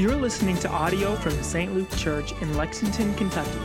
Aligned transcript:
You're 0.00 0.16
listening 0.16 0.56
to 0.60 0.68
audio 0.70 1.14
from 1.16 1.36
the 1.36 1.44
St. 1.44 1.74
Luke 1.74 1.94
Church 1.94 2.32
in 2.40 2.56
Lexington, 2.56 3.14
Kentucky. 3.16 3.60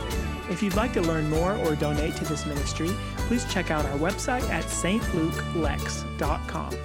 If 0.50 0.62
you'd 0.62 0.74
like 0.74 0.92
to 0.92 1.00
learn 1.00 1.30
more 1.30 1.56
or 1.56 1.74
donate 1.76 2.14
to 2.16 2.24
this 2.24 2.44
ministry, 2.44 2.90
please 3.16 3.50
check 3.50 3.70
out 3.70 3.86
our 3.86 3.96
website 3.96 4.46
at 4.50 4.64
stlukelex.com. 4.64 6.76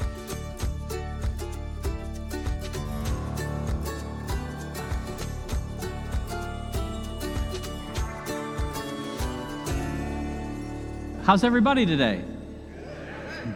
How's 11.24 11.44
everybody 11.44 11.86
today? 11.86 12.24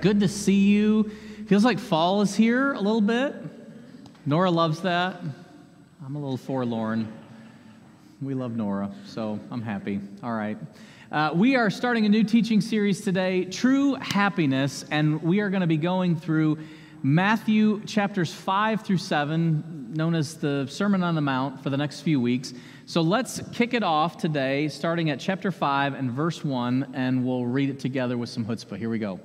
Good 0.02 0.20
to 0.20 0.28
see 0.28 0.60
you. 0.60 1.10
Feels 1.48 1.64
like 1.64 1.80
fall 1.80 2.22
is 2.22 2.36
here 2.36 2.74
a 2.74 2.82
little 2.82 3.00
bit. 3.00 3.34
Nora 4.26 4.52
loves 4.52 4.82
that. 4.82 5.22
I'm 6.04 6.16
a 6.16 6.20
little 6.20 6.38
forlorn. 6.38 7.12
We 8.22 8.34
love 8.34 8.56
Nora, 8.56 8.92
so 9.06 9.40
I'm 9.50 9.62
happy. 9.62 10.02
All 10.22 10.34
right. 10.34 10.58
Uh, 11.10 11.32
we 11.34 11.56
are 11.56 11.70
starting 11.70 12.06
a 12.06 12.10
new 12.10 12.24
teaching 12.24 12.60
series 12.60 13.02
today, 13.02 13.46
True 13.46 13.96
Happiness, 13.96 14.84
and 14.92 15.24
we 15.24 15.40
are 15.40 15.50
going 15.50 15.62
to 15.62 15.68
be 15.68 15.78
going 15.78 16.18
through 16.18 16.60
Matthew 17.02 17.82
chapters 17.86 18.34
5 18.34 18.82
through 18.82 18.98
7, 18.98 19.94
known 19.94 20.16
as 20.16 20.36
the 20.36 20.68
Sermon 20.70 21.02
on 21.02 21.16
the 21.16 21.22
Mount, 21.22 21.64
for 21.64 21.70
the 21.70 21.78
next 21.78 22.02
few 22.02 22.20
weeks. 22.20 22.54
So 22.86 23.02
let's 23.02 23.42
kick 23.54 23.74
it 23.74 23.84
off 23.84 24.18
today, 24.18 24.68
starting 24.68 25.10
at 25.12 25.20
chapter 25.22 25.50
5 25.50 25.94
and 25.94 26.12
verse 26.12 26.44
1, 26.44 26.92
and 26.94 27.26
we'll 27.26 27.46
read 27.46 27.70
it 27.70 27.80
together 27.80 28.18
with 28.18 28.30
some 28.30 28.44
chutzpah. 28.44 28.78
Here 28.78 28.90
we 28.90 29.00
go. 29.00 29.22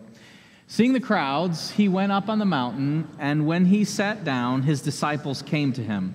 Seeing 0.68 0.92
the 0.92 1.00
crowds, 1.00 1.72
he 1.72 1.88
went 1.88 2.12
up 2.12 2.28
on 2.28 2.38
the 2.38 2.44
mountain, 2.44 3.08
and 3.18 3.44
when 3.44 3.66
he 3.66 3.84
sat 3.84 4.22
down, 4.22 4.62
his 4.62 4.80
disciples 4.80 5.42
came 5.42 5.72
to 5.72 5.82
him. 5.82 6.14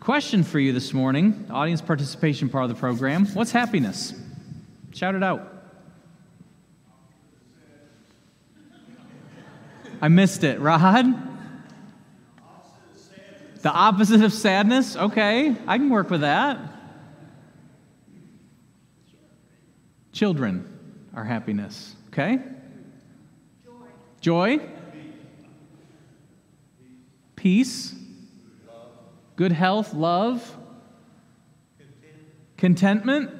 Question 0.00 0.44
for 0.44 0.60
you 0.60 0.72
this 0.72 0.92
morning, 0.92 1.46
audience 1.50 1.80
participation 1.80 2.48
part 2.48 2.64
of 2.64 2.70
the 2.70 2.76
program. 2.76 3.26
What's 3.26 3.50
happiness? 3.50 4.14
Shout 4.92 5.14
it 5.14 5.22
out. 5.22 5.52
I 10.00 10.08
missed 10.08 10.44
it. 10.44 10.60
Rod? 10.60 11.06
The 13.62 13.72
opposite 13.72 14.22
of 14.22 14.32
sadness? 14.32 14.96
Okay, 14.96 15.56
I 15.66 15.78
can 15.78 15.90
work 15.90 16.10
with 16.10 16.20
that. 16.20 16.58
Children 20.12 21.00
are 21.14 21.24
happiness. 21.24 21.96
Okay? 22.08 22.38
Joy. 23.64 23.86
Joy. 24.20 24.60
Peace. 27.34 27.94
Good 29.36 29.52
health, 29.52 29.92
love. 29.92 30.56
Contentment. 32.56 33.30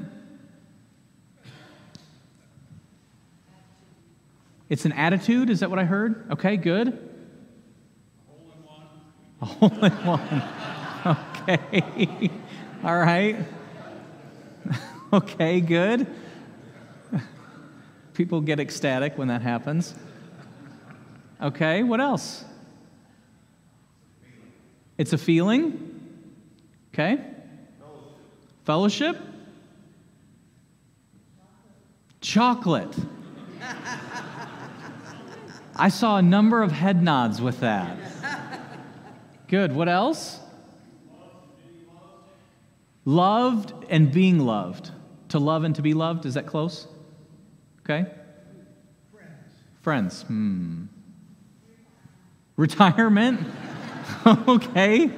It's 4.68 4.84
an 4.84 4.92
attitude, 4.92 5.48
is 5.48 5.60
that 5.60 5.70
what 5.70 5.78
I 5.78 5.84
heard? 5.84 6.30
Okay, 6.32 6.56
good. 6.58 6.98
A 9.40 9.44
hole 9.46 9.84
in 9.84 9.92
one. 9.92 10.42
Okay. 11.06 12.30
All 12.82 12.98
right. 12.98 13.36
Okay, 15.12 15.60
good. 15.60 16.04
People 18.12 18.40
get 18.40 18.58
ecstatic 18.58 19.16
when 19.16 19.28
that 19.28 19.40
happens. 19.40 19.94
Okay, 21.40 21.84
what 21.84 22.00
else? 22.00 22.44
It's 24.98 25.12
a 25.12 25.18
feeling. 25.18 26.00
Okay? 26.94 27.18
Fellowship. 28.64 29.18
Chocolate. 32.20 32.96
I 35.76 35.90
saw 35.90 36.16
a 36.16 36.22
number 36.22 36.62
of 36.62 36.72
head 36.72 37.02
nods 37.02 37.40
with 37.40 37.60
that. 37.60 37.98
Good. 39.48 39.74
What 39.74 39.88
else? 39.88 40.40
Loved 43.04 43.72
and 43.88 44.10
being 44.10 44.40
loved. 44.40 44.90
To 45.28 45.38
love 45.38 45.64
and 45.64 45.74
to 45.76 45.82
be 45.82 45.94
loved, 45.94 46.26
is 46.26 46.34
that 46.34 46.46
close? 46.46 46.88
Okay. 47.82 48.06
Friends. 49.12 49.32
Friends. 49.82 50.22
Hmm. 50.22 50.84
Retirement. 52.56 53.46
okay. 54.48 55.08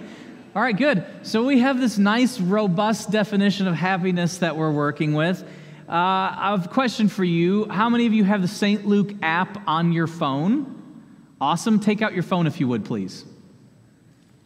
All 0.54 0.60
right, 0.60 0.76
good. 0.76 1.02
So 1.22 1.46
we 1.46 1.60
have 1.60 1.80
this 1.80 1.96
nice, 1.96 2.38
robust 2.38 3.10
definition 3.10 3.66
of 3.66 3.74
happiness 3.74 4.38
that 4.38 4.54
we're 4.54 4.70
working 4.70 5.14
with. 5.14 5.42
Uh, 5.88 5.92
I 5.92 6.50
have 6.50 6.66
a 6.66 6.68
question 6.68 7.08
for 7.08 7.24
you. 7.24 7.66
How 7.70 7.88
many 7.88 8.06
of 8.06 8.12
you 8.12 8.24
have 8.24 8.42
the 8.42 8.48
St. 8.48 8.86
Luke 8.86 9.14
app 9.22 9.66
on 9.66 9.92
your 9.92 10.06
phone? 10.06 11.02
Awesome. 11.40 11.80
Take 11.80 12.02
out 12.02 12.12
your 12.12 12.22
phone 12.22 12.46
if 12.46 12.60
you 12.60 12.68
would, 12.68 12.84
please. 12.84 13.24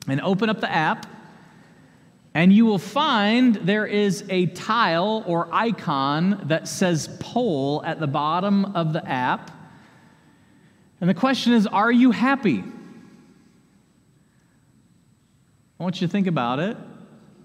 And 0.07 0.21
open 0.21 0.49
up 0.49 0.61
the 0.61 0.71
app. 0.71 1.07
And 2.33 2.53
you 2.53 2.65
will 2.65 2.79
find 2.79 3.57
there 3.57 3.87
is 3.87 4.25
a 4.31 4.47
tile 4.47 5.25
or 5.27 5.53
icon 5.53 6.43
that 6.45 6.69
says 6.69 7.09
poll 7.19 7.83
at 7.85 7.99
the 7.99 8.07
bottom 8.07 8.77
of 8.77 8.93
the 8.93 9.05
app. 9.05 9.51
And 11.01 11.11
the 11.11 11.15
question 11.15 11.53
is 11.53 11.67
Are 11.67 11.91
you 11.91 12.13
happy? 12.13 12.63
I 15.83 15.85
want 15.85 16.01
you 16.01 16.07
to 16.07 16.13
think 16.13 16.29
about 16.29 16.61
it 16.61 16.77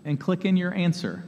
and 0.05 0.19
click 0.19 0.45
in 0.45 0.57
your 0.57 0.71
answer. 0.71 1.23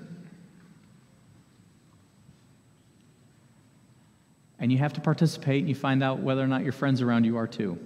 And 4.59 4.71
you 4.71 4.77
have 4.77 4.93
to 4.93 5.01
participate, 5.01 5.61
and 5.61 5.69
you 5.69 5.73
find 5.73 6.03
out 6.03 6.19
whether 6.19 6.43
or 6.43 6.45
not 6.45 6.61
your 6.61 6.71
friends 6.71 7.01
around 7.01 7.23
you 7.23 7.37
are 7.37 7.47
too. 7.47 7.79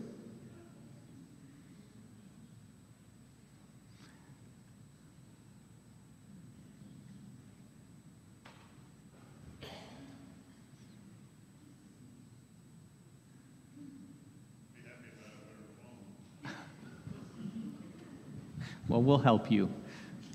Well, 18.88 19.02
we'll 19.02 19.18
help 19.18 19.50
you. 19.50 19.72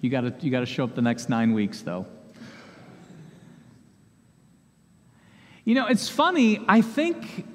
You 0.00 0.10
got 0.10 0.42
you 0.42 0.50
to 0.50 0.66
show 0.66 0.84
up 0.84 0.94
the 0.94 1.02
next 1.02 1.28
nine 1.28 1.52
weeks, 1.52 1.82
though. 1.82 2.06
You 5.64 5.74
know, 5.74 5.86
it's 5.86 6.08
funny. 6.08 6.64
I 6.66 6.80
think 6.80 7.46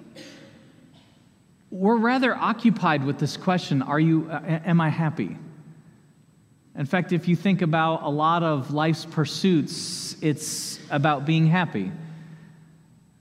we're 1.72 1.98
rather 1.98 2.36
occupied 2.36 3.04
with 3.04 3.18
this 3.18 3.38
question 3.38 3.82
Are 3.82 4.00
you, 4.00 4.30
uh, 4.30 4.42
am 4.46 4.80
I 4.80 4.90
happy? 4.90 5.36
In 6.78 6.86
fact, 6.86 7.12
if 7.12 7.28
you 7.28 7.36
think 7.36 7.64
about 7.64 8.04
a 8.04 8.10
lot 8.10 8.44
of 8.44 8.72
life's 8.72 9.06
pursuits, 9.06 10.16
it's 10.22 10.80
about 10.92 11.26
being 11.26 11.48
happy. 11.48 11.92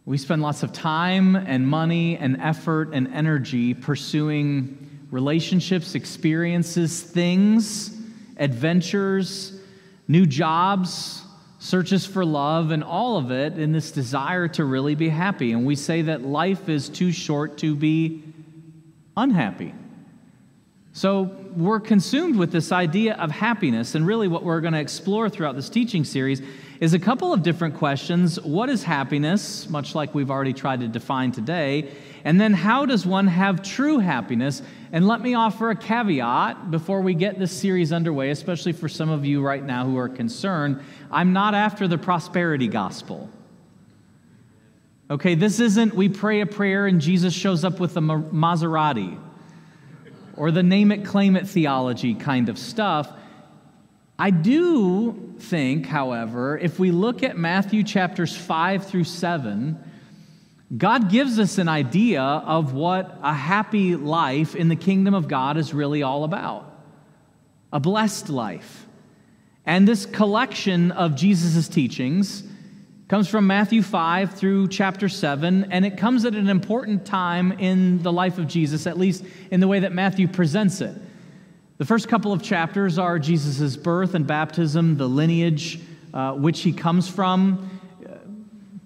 We 0.04 0.18
spend 0.18 0.42
lots 0.42 0.62
of 0.62 0.72
time 0.72 1.36
and 1.36 1.66
money 1.66 2.18
and 2.18 2.40
effort 2.40 2.90
and 2.92 3.08
energy 3.14 3.72
pursuing 3.72 4.91
relationships, 5.12 5.94
experiences, 5.94 7.00
things, 7.02 7.96
adventures, 8.38 9.60
new 10.08 10.26
jobs, 10.26 11.22
searches 11.60 12.04
for 12.04 12.24
love, 12.24 12.72
and 12.72 12.82
all 12.82 13.18
of 13.18 13.30
it 13.30 13.56
in 13.56 13.70
this 13.70 13.92
desire 13.92 14.48
to 14.48 14.64
really 14.64 14.96
be 14.96 15.08
happy. 15.08 15.52
And 15.52 15.64
we 15.64 15.76
say 15.76 16.02
that 16.02 16.22
life 16.22 16.68
is 16.68 16.88
too 16.88 17.12
short 17.12 17.58
to 17.58 17.76
be 17.76 18.24
unhappy. 19.16 19.74
So 20.94 21.22
we're 21.56 21.80
consumed 21.80 22.36
with 22.36 22.50
this 22.50 22.72
idea 22.72 23.14
of 23.14 23.30
happiness. 23.30 23.94
And 23.94 24.06
really, 24.06 24.28
what 24.28 24.42
we're 24.42 24.60
going 24.60 24.74
to 24.74 24.80
explore 24.80 25.28
throughout 25.28 25.56
this 25.56 25.68
teaching 25.68 26.04
series 26.04 26.42
is 26.80 26.94
a 26.94 26.98
couple 26.98 27.32
of 27.32 27.42
different 27.42 27.76
questions. 27.76 28.40
What 28.40 28.68
is 28.68 28.82
happiness, 28.82 29.68
much 29.70 29.94
like 29.94 30.14
we've 30.14 30.30
already 30.30 30.52
tried 30.52 30.80
to 30.80 30.88
define 30.88 31.32
today? 31.32 31.92
And 32.24 32.40
then, 32.40 32.52
how 32.52 32.86
does 32.86 33.04
one 33.04 33.26
have 33.26 33.62
true 33.62 33.98
happiness? 33.98 34.62
And 34.92 35.06
let 35.08 35.20
me 35.20 35.34
offer 35.34 35.70
a 35.70 35.76
caveat 35.76 36.70
before 36.70 37.00
we 37.00 37.14
get 37.14 37.38
this 37.38 37.50
series 37.50 37.92
underway, 37.92 38.30
especially 38.30 38.72
for 38.72 38.88
some 38.88 39.10
of 39.10 39.24
you 39.24 39.42
right 39.42 39.64
now 39.64 39.84
who 39.84 39.96
are 39.96 40.08
concerned. 40.08 40.80
I'm 41.10 41.32
not 41.32 41.54
after 41.54 41.88
the 41.88 41.98
prosperity 41.98 42.68
gospel. 42.68 43.28
Okay, 45.10 45.34
this 45.34 45.60
isn't 45.60 45.94
we 45.94 46.08
pray 46.08 46.40
a 46.40 46.46
prayer 46.46 46.86
and 46.86 47.00
Jesus 47.00 47.34
shows 47.34 47.64
up 47.64 47.80
with 47.80 47.96
a 47.96 48.00
Maserati 48.00 49.18
or 50.36 50.50
the 50.50 50.62
name 50.62 50.90
it, 50.92 51.04
claim 51.04 51.36
it 51.36 51.46
theology 51.46 52.14
kind 52.14 52.48
of 52.48 52.58
stuff. 52.58 53.12
I 54.18 54.30
do 54.30 55.34
think, 55.38 55.86
however, 55.86 56.56
if 56.56 56.78
we 56.78 56.90
look 56.92 57.22
at 57.22 57.36
Matthew 57.36 57.82
chapters 57.82 58.36
5 58.36 58.86
through 58.86 59.04
7, 59.04 59.78
God 60.76 61.10
gives 61.10 61.38
us 61.38 61.58
an 61.58 61.68
idea 61.68 62.22
of 62.22 62.72
what 62.72 63.18
a 63.22 63.32
happy 63.32 63.94
life 63.94 64.56
in 64.56 64.68
the 64.68 64.76
kingdom 64.76 65.12
of 65.12 65.28
God 65.28 65.56
is 65.56 65.74
really 65.74 66.02
all 66.02 66.24
about 66.24 66.68
a 67.72 67.80
blessed 67.80 68.28
life. 68.28 68.86
And 69.64 69.86
this 69.86 70.06
collection 70.06 70.90
of 70.92 71.14
Jesus' 71.14 71.68
teachings 71.68 72.42
comes 73.08 73.28
from 73.28 73.46
Matthew 73.46 73.82
5 73.82 74.34
through 74.34 74.68
chapter 74.68 75.08
7, 75.08 75.68
and 75.70 75.84
it 75.84 75.96
comes 75.96 76.24
at 76.24 76.34
an 76.34 76.48
important 76.48 77.04
time 77.04 77.52
in 77.52 78.02
the 78.02 78.12
life 78.12 78.38
of 78.38 78.46
Jesus, 78.46 78.86
at 78.86 78.98
least 78.98 79.24
in 79.50 79.60
the 79.60 79.68
way 79.68 79.80
that 79.80 79.92
Matthew 79.92 80.26
presents 80.26 80.80
it. 80.80 80.94
The 81.78 81.84
first 81.84 82.08
couple 82.08 82.32
of 82.32 82.42
chapters 82.42 82.98
are 82.98 83.18
Jesus' 83.18 83.76
birth 83.76 84.14
and 84.14 84.26
baptism, 84.26 84.96
the 84.96 85.08
lineage 85.08 85.80
uh, 86.14 86.32
which 86.32 86.60
he 86.60 86.72
comes 86.72 87.08
from, 87.08 87.80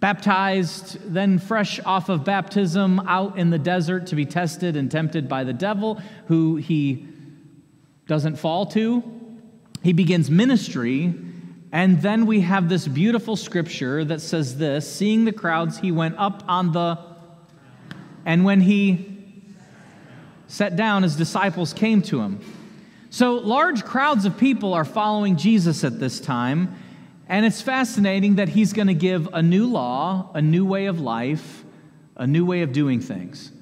baptized, 0.06 0.99
then 1.12 1.37
fresh 1.37 1.81
off 1.85 2.08
of 2.08 2.25
baptism, 2.25 3.00
out 3.08 3.37
in 3.38 3.50
the 3.50 3.58
desert 3.58 4.06
to 4.06 4.14
be 4.14 4.25
tested 4.25 4.76
and 4.76 4.88
tempted 4.88 5.29
by 5.29 5.43
the 5.43 5.53
devil, 5.53 6.00
who 6.29 6.55
he 6.55 7.08
doesn't 8.06 8.37
fall 8.37 8.67
to. 8.67 9.03
He 9.82 9.93
begins 9.93 10.31
ministry 10.31 11.12
and 11.73 12.00
then 12.00 12.26
we 12.26 12.41
have 12.41 12.69
this 12.69 12.87
beautiful 12.87 13.37
scripture 13.37 14.05
that 14.05 14.20
says 14.20 14.56
this 14.56 14.91
Seeing 14.91 15.25
the 15.25 15.32
crowds, 15.32 15.79
he 15.79 15.93
went 15.93 16.14
up 16.19 16.44
on 16.49 16.73
the. 16.73 16.99
And 18.25 18.44
when 18.44 18.61
he 18.61 19.12
sat 20.47 20.76
down, 20.76 21.02
his 21.02 21.17
disciples 21.17 21.73
came 21.73 22.02
to 22.02 22.20
him. 22.20 22.41
So 23.11 23.35
large 23.35 23.85
crowds 23.85 24.25
of 24.25 24.38
people 24.38 24.73
are 24.75 24.85
following 24.85 25.37
Jesus 25.37 25.85
at 25.85 25.99
this 25.99 26.20
time. 26.20 26.76
And 27.28 27.44
it's 27.44 27.61
fascinating 27.61 28.37
that 28.37 28.49
he's 28.49 28.73
going 28.73 28.87
to 28.87 28.94
give 28.94 29.28
a 29.32 29.43
new 29.43 29.67
law, 29.67 30.31
a 30.34 30.43
new 30.43 30.64
way 30.64 30.87
of 30.87 31.00
life, 31.00 31.64
a 32.17 32.26
new 32.26 32.44
way 32.44 32.62
of 32.62 32.73
doing 32.73 33.00
things. 33.00 33.52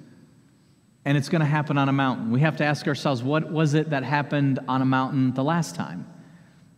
And 1.04 1.16
it's 1.16 1.28
going 1.28 1.40
to 1.40 1.46
happen 1.46 1.76
on 1.78 1.88
a 1.88 1.92
mountain. 1.92 2.30
We 2.30 2.40
have 2.40 2.56
to 2.58 2.64
ask 2.64 2.86
ourselves 2.86 3.22
what 3.22 3.50
was 3.50 3.74
it 3.74 3.90
that 3.90 4.04
happened 4.04 4.58
on 4.68 4.82
a 4.82 4.86
mountain 4.86 5.32
the 5.34 5.44
last 5.44 5.74
time? 5.74 6.06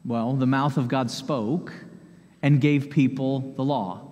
Well, 0.05 0.35
the 0.35 0.47
mouth 0.47 0.77
of 0.77 0.88
God 0.88 1.11
spoke 1.11 1.73
and 2.43 2.61
gave 2.61 2.91
people 2.91 3.41
the 3.56 3.65
law. 3.65 4.03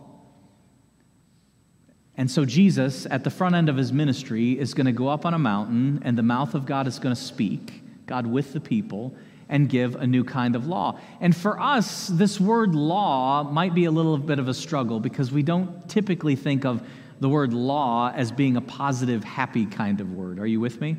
And 2.16 2.30
so 2.30 2.44
Jesus, 2.44 3.06
at 3.10 3.24
the 3.24 3.30
front 3.30 3.54
end 3.54 3.68
of 3.68 3.76
his 3.76 3.92
ministry, 3.92 4.58
is 4.58 4.74
going 4.74 4.86
to 4.86 4.92
go 4.92 5.08
up 5.08 5.26
on 5.26 5.34
a 5.34 5.38
mountain, 5.38 6.00
and 6.04 6.16
the 6.16 6.22
mouth 6.22 6.54
of 6.54 6.64
God 6.64 6.86
is 6.86 6.98
going 6.98 7.14
to 7.14 7.20
speak, 7.20 7.82
God 8.06 8.26
with 8.26 8.52
the 8.52 8.60
people, 8.60 9.14
and 9.48 9.68
give 9.68 9.94
a 9.96 10.06
new 10.06 10.24
kind 10.24 10.56
of 10.56 10.66
law. 10.66 10.98
And 11.20 11.36
for 11.36 11.60
us, 11.60 12.08
this 12.08 12.40
word 12.40 12.74
law 12.74 13.42
might 13.44 13.74
be 13.74 13.84
a 13.84 13.90
little 13.90 14.18
bit 14.18 14.38
of 14.38 14.48
a 14.48 14.54
struggle 14.54 15.00
because 15.00 15.30
we 15.30 15.42
don't 15.42 15.88
typically 15.88 16.36
think 16.36 16.64
of 16.64 16.82
the 17.20 17.28
word 17.28 17.52
law 17.52 18.10
as 18.14 18.32
being 18.32 18.56
a 18.56 18.60
positive, 18.60 19.22
happy 19.24 19.66
kind 19.66 20.00
of 20.00 20.12
word. 20.12 20.38
Are 20.38 20.46
you 20.46 20.60
with 20.60 20.80
me? 20.80 20.96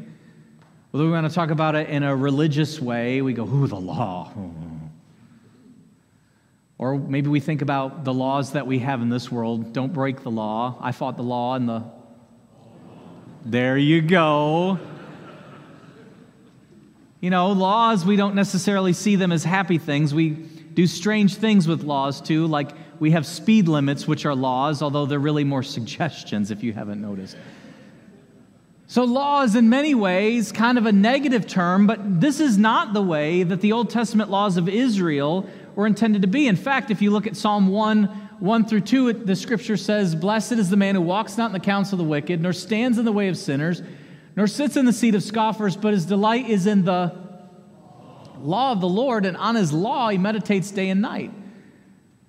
Whether 0.92 1.06
we 1.06 1.12
want 1.12 1.28
to 1.28 1.34
talk 1.34 1.50
about 1.50 1.76
it 1.76 1.90
in 1.90 2.04
a 2.04 2.16
religious 2.16 2.80
way, 2.80 3.22
we 3.22 3.34
go, 3.34 3.44
ooh, 3.44 3.68
the 3.68 3.76
law. 3.76 4.32
Or 6.78 6.98
maybe 6.98 7.30
we 7.30 7.40
think 7.40 7.62
about 7.62 8.04
the 8.04 8.14
laws 8.14 8.54
that 8.54 8.68
we 8.68 8.80
have 8.80 9.02
in 9.02 9.10
this 9.10 9.32
world. 9.32 9.74
Don't 9.74 9.94
break 9.94 10.24
the 10.24 10.32
law. 10.32 10.78
I 10.82 10.92
fought 10.92 11.18
the 11.18 11.24
law 11.24 11.56
and 11.56 11.68
the. 11.68 11.84
There 13.46 13.78
you 13.78 14.02
go. 14.02 14.80
You 17.26 17.32
know, 17.32 17.54
laws, 17.54 18.06
we 18.06 18.18
don't 18.18 18.36
necessarily 18.36 18.94
see 18.94 19.16
them 19.16 19.32
as 19.32 19.44
happy 19.44 19.80
things. 19.80 20.14
We 20.14 20.30
do 20.30 20.86
strange 20.86 21.38
things 21.38 21.68
with 21.68 21.82
laws 21.82 22.22
too, 22.22 22.46
like 22.46 22.70
we 23.00 23.10
have 23.14 23.26
speed 23.26 23.68
limits, 23.68 24.08
which 24.08 24.28
are 24.28 24.36
laws, 24.36 24.84
although 24.84 25.08
they're 25.08 25.18
really 25.18 25.44
more 25.44 25.64
suggestions 25.78 26.52
if 26.52 26.62
you 26.62 26.72
haven't 26.72 27.02
noticed. 27.02 27.36
So, 28.86 29.06
law 29.06 29.42
is 29.42 29.56
in 29.56 29.70
many 29.70 29.96
ways 29.96 30.52
kind 30.52 30.78
of 30.78 30.86
a 30.86 30.92
negative 30.92 31.48
term, 31.48 31.88
but 31.88 32.22
this 32.22 32.40
is 32.40 32.60
not 32.60 32.94
the 32.94 33.02
way 33.02 33.42
that 33.42 33.60
the 33.60 33.72
Old 33.72 33.90
Testament 33.90 34.30
laws 34.30 34.56
of 34.56 34.70
Israel 34.70 35.50
were 35.74 35.88
intended 35.88 36.22
to 36.22 36.28
be. 36.28 36.48
In 36.48 36.56
fact, 36.56 36.92
if 36.92 37.02
you 37.02 37.10
look 37.10 37.26
at 37.26 37.36
Psalm 37.36 37.70
1, 37.70 38.04
1 38.38 38.66
through 38.66 38.82
2, 38.82 39.14
the 39.14 39.36
scripture 39.36 39.78
says, 39.78 40.14
Blessed 40.14 40.52
is 40.52 40.70
the 40.70 40.78
man 40.78 40.94
who 40.94 41.02
walks 41.02 41.40
not 41.40 41.48
in 41.48 41.54
the 41.54 41.60
counsel 41.60 41.96
of 41.96 42.06
the 42.06 42.12
wicked, 42.12 42.40
nor 42.40 42.54
stands 42.54 43.00
in 43.00 43.06
the 43.06 43.12
way 43.12 43.30
of 43.30 43.36
sinners, 43.36 43.82
nor 44.36 44.48
sits 44.48 44.76
in 44.76 44.86
the 44.86 44.94
seat 44.94 45.16
of 45.16 45.24
scoffers, 45.24 45.78
but 45.78 45.94
his 45.94 46.06
delight 46.06 46.50
is 46.50 46.68
in 46.68 46.84
the 46.84 47.16
law 48.40 48.72
of 48.72 48.82
the 48.82 48.88
Lord, 48.88 49.26
and 49.26 49.38
on 49.38 49.56
his 49.56 49.72
law 49.72 50.10
he 50.10 50.18
meditates 50.18 50.72
day 50.72 50.90
and 50.90 51.02
night. 51.02 51.32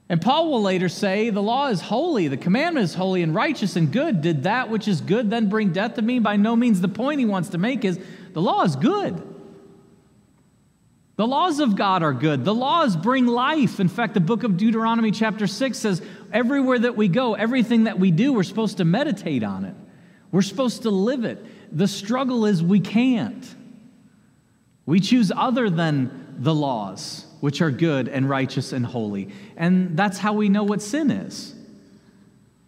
And 0.08 0.22
Paul 0.22 0.50
will 0.50 0.62
later 0.62 0.88
say, 0.88 1.30
The 1.30 1.42
law 1.42 1.68
is 1.68 1.80
holy, 1.80 2.28
the 2.28 2.36
commandment 2.36 2.84
is 2.84 2.94
holy 2.94 3.22
and 3.22 3.34
righteous 3.34 3.76
and 3.76 3.90
good. 3.90 4.20
Did 4.20 4.44
that 4.44 4.70
which 4.70 4.86
is 4.86 5.00
good 5.00 5.30
then 5.30 5.48
bring 5.48 5.72
death 5.72 5.94
to 5.94 6.02
me? 6.02 6.20
By 6.20 6.36
no 6.36 6.54
means. 6.54 6.80
The 6.80 6.88
point 6.88 7.18
he 7.18 7.26
wants 7.26 7.50
to 7.50 7.58
make 7.58 7.84
is 7.84 7.98
the 8.32 8.42
law 8.42 8.62
is 8.62 8.76
good. 8.76 9.20
The 11.16 11.26
laws 11.26 11.60
of 11.60 11.76
God 11.76 12.02
are 12.02 12.12
good. 12.12 12.44
The 12.44 12.54
laws 12.54 12.94
bring 12.94 13.26
life. 13.26 13.80
In 13.80 13.88
fact, 13.88 14.12
the 14.12 14.20
book 14.20 14.44
of 14.44 14.58
Deuteronomy, 14.58 15.10
chapter 15.10 15.46
6, 15.46 15.78
says 15.78 16.02
everywhere 16.30 16.78
that 16.78 16.94
we 16.94 17.08
go, 17.08 17.34
everything 17.34 17.84
that 17.84 17.98
we 17.98 18.10
do, 18.10 18.34
we're 18.34 18.42
supposed 18.42 18.76
to 18.76 18.84
meditate 18.84 19.42
on 19.42 19.64
it. 19.64 19.74
We're 20.30 20.42
supposed 20.42 20.82
to 20.82 20.90
live 20.90 21.24
it. 21.24 21.44
The 21.72 21.88
struggle 21.88 22.46
is 22.46 22.62
we 22.62 22.80
can't. 22.80 23.54
We 24.84 25.00
choose 25.00 25.32
other 25.34 25.68
than 25.68 26.36
the 26.38 26.54
laws, 26.54 27.26
which 27.40 27.60
are 27.60 27.70
good 27.70 28.08
and 28.08 28.28
righteous 28.28 28.72
and 28.72 28.84
holy. 28.86 29.30
And 29.56 29.96
that's 29.96 30.18
how 30.18 30.32
we 30.32 30.48
know 30.48 30.64
what 30.64 30.82
sin 30.82 31.10
is. 31.10 31.54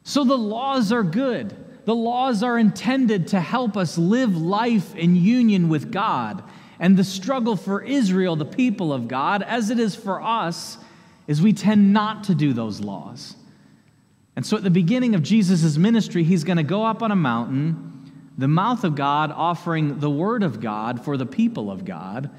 So 0.02 0.24
the 0.24 0.38
laws 0.38 0.90
are 0.90 1.02
good. 1.02 1.54
The 1.84 1.94
laws 1.94 2.42
are 2.42 2.58
intended 2.58 3.28
to 3.28 3.40
help 3.40 3.76
us 3.76 3.96
live 3.96 4.36
life 4.36 4.94
in 4.94 5.16
union 5.16 5.68
with 5.68 5.92
God 5.92 6.42
and 6.80 6.96
the 6.96 7.04
struggle 7.04 7.56
for 7.56 7.82
Israel, 7.82 8.36
the 8.36 8.44
people 8.44 8.92
of 8.92 9.08
God, 9.08 9.42
as 9.42 9.70
it 9.70 9.78
is 9.78 9.94
for 9.96 10.22
us, 10.22 10.78
is 11.26 11.42
we 11.42 11.52
tend 11.52 11.92
not 11.92 12.24
to 12.24 12.34
do 12.34 12.52
those 12.52 12.80
laws. 12.80 13.36
And 14.36 14.46
so 14.46 14.56
at 14.56 14.62
the 14.62 14.70
beginning 14.70 15.14
of 15.14 15.22
Jesus' 15.22 15.76
ministry, 15.76 16.22
he's 16.22 16.44
going 16.44 16.56
to 16.56 16.62
go 16.62 16.84
up 16.84 17.02
on 17.02 17.10
a 17.10 17.16
mountain, 17.16 17.97
the 18.38 18.48
mouth 18.48 18.84
of 18.84 18.94
God 18.94 19.32
offering 19.32 19.98
the 19.98 20.08
word 20.08 20.44
of 20.44 20.60
God 20.60 21.04
for 21.04 21.16
the 21.16 21.26
people 21.26 21.70
of 21.70 21.84
God, 21.84 22.30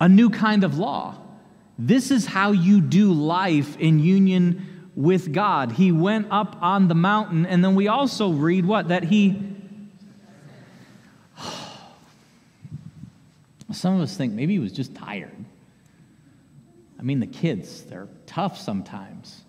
a 0.00 0.08
new 0.08 0.30
kind 0.30 0.62
of 0.62 0.78
law. 0.78 1.18
This 1.76 2.12
is 2.12 2.24
how 2.24 2.52
you 2.52 2.80
do 2.80 3.12
life 3.12 3.76
in 3.78 3.98
union 3.98 4.90
with 4.94 5.32
God. 5.32 5.72
He 5.72 5.90
went 5.90 6.28
up 6.30 6.56
on 6.62 6.86
the 6.86 6.94
mountain, 6.94 7.46
and 7.46 7.64
then 7.64 7.74
we 7.74 7.88
also 7.88 8.30
read 8.30 8.64
what? 8.64 8.88
That 8.88 9.02
he 9.02 9.42
Some 13.72 13.96
of 13.96 14.02
us 14.02 14.16
think 14.16 14.34
maybe 14.34 14.52
he 14.52 14.60
was 14.60 14.70
just 14.70 14.94
tired. 14.94 15.32
I 16.96 17.02
mean, 17.02 17.18
the 17.18 17.26
kids, 17.26 17.82
they're 17.82 18.08
tough 18.24 18.58
sometimes. 18.58 19.42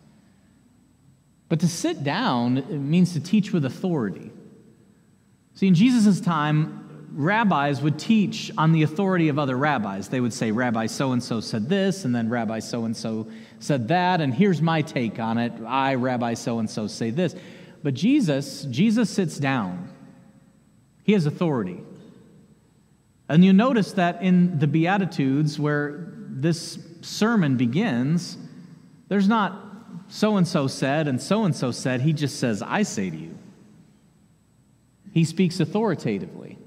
But 1.48 1.60
to 1.60 1.68
sit 1.68 2.04
down 2.04 2.90
means 2.90 3.14
to 3.14 3.20
teach 3.20 3.54
with 3.54 3.66
authority. 3.66 4.32
See, 5.56 5.68
in 5.68 5.74
Jesus' 5.74 6.20
time, 6.20 7.10
rabbis 7.14 7.82
would 7.82 7.98
teach 7.98 8.52
on 8.58 8.74
the 8.74 8.84
authority 8.84 9.30
of 9.30 9.40
other 9.40 9.58
rabbis. 9.58 10.10
They 10.10 10.20
would 10.20 10.34
say, 10.34 10.52
Rabbi 10.52 10.88
so 10.88 11.14
and 11.14 11.24
so 11.24 11.40
said 11.40 11.70
this, 11.70 12.04
and 12.04 12.14
then 12.14 12.30
Rabbi 12.30 12.60
so 12.60 12.84
and 12.84 12.96
so 12.96 13.28
said 13.60 13.88
that, 13.88 14.20
and 14.20 14.34
here's 14.34 14.62
my 14.62 14.82
take 14.82 15.18
on 15.18 15.38
it. 15.38 15.54
I, 15.66 15.96
Rabbi 15.96 16.34
so 16.34 16.60
and 16.60 16.70
so, 16.70 16.88
say 16.88 17.10
this. 17.10 17.36
But 17.84 17.94
Jesus, 17.94 18.64
Jesus 18.66 19.10
sits 19.10 19.38
down. 19.38 19.90
He 21.04 21.14
has 21.14 21.26
authority. 21.26 21.82
And 23.30 23.46
you 23.46 23.54
notice 23.54 23.94
that 23.94 24.22
in 24.22 24.60
the 24.60 24.68
Beatitudes, 24.68 25.58
where 25.58 26.12
this 26.28 26.78
sermon 27.02 27.56
begins, 27.56 28.38
there's 29.08 29.28
not 29.28 29.62
so 30.10 30.36
and 30.36 30.48
so 30.48 30.68
said 30.68 31.08
and 31.08 31.22
so 31.22 31.46
and 31.46 31.56
so 31.56 31.72
said. 31.72 32.02
He 32.02 32.12
just 32.12 32.40
says, 32.40 32.62
I 32.62 32.84
say 32.84 33.10
to 33.10 33.18
you. 33.18 33.35
He 35.16 35.24
speaks 35.24 35.62
authoritatively 35.62 36.58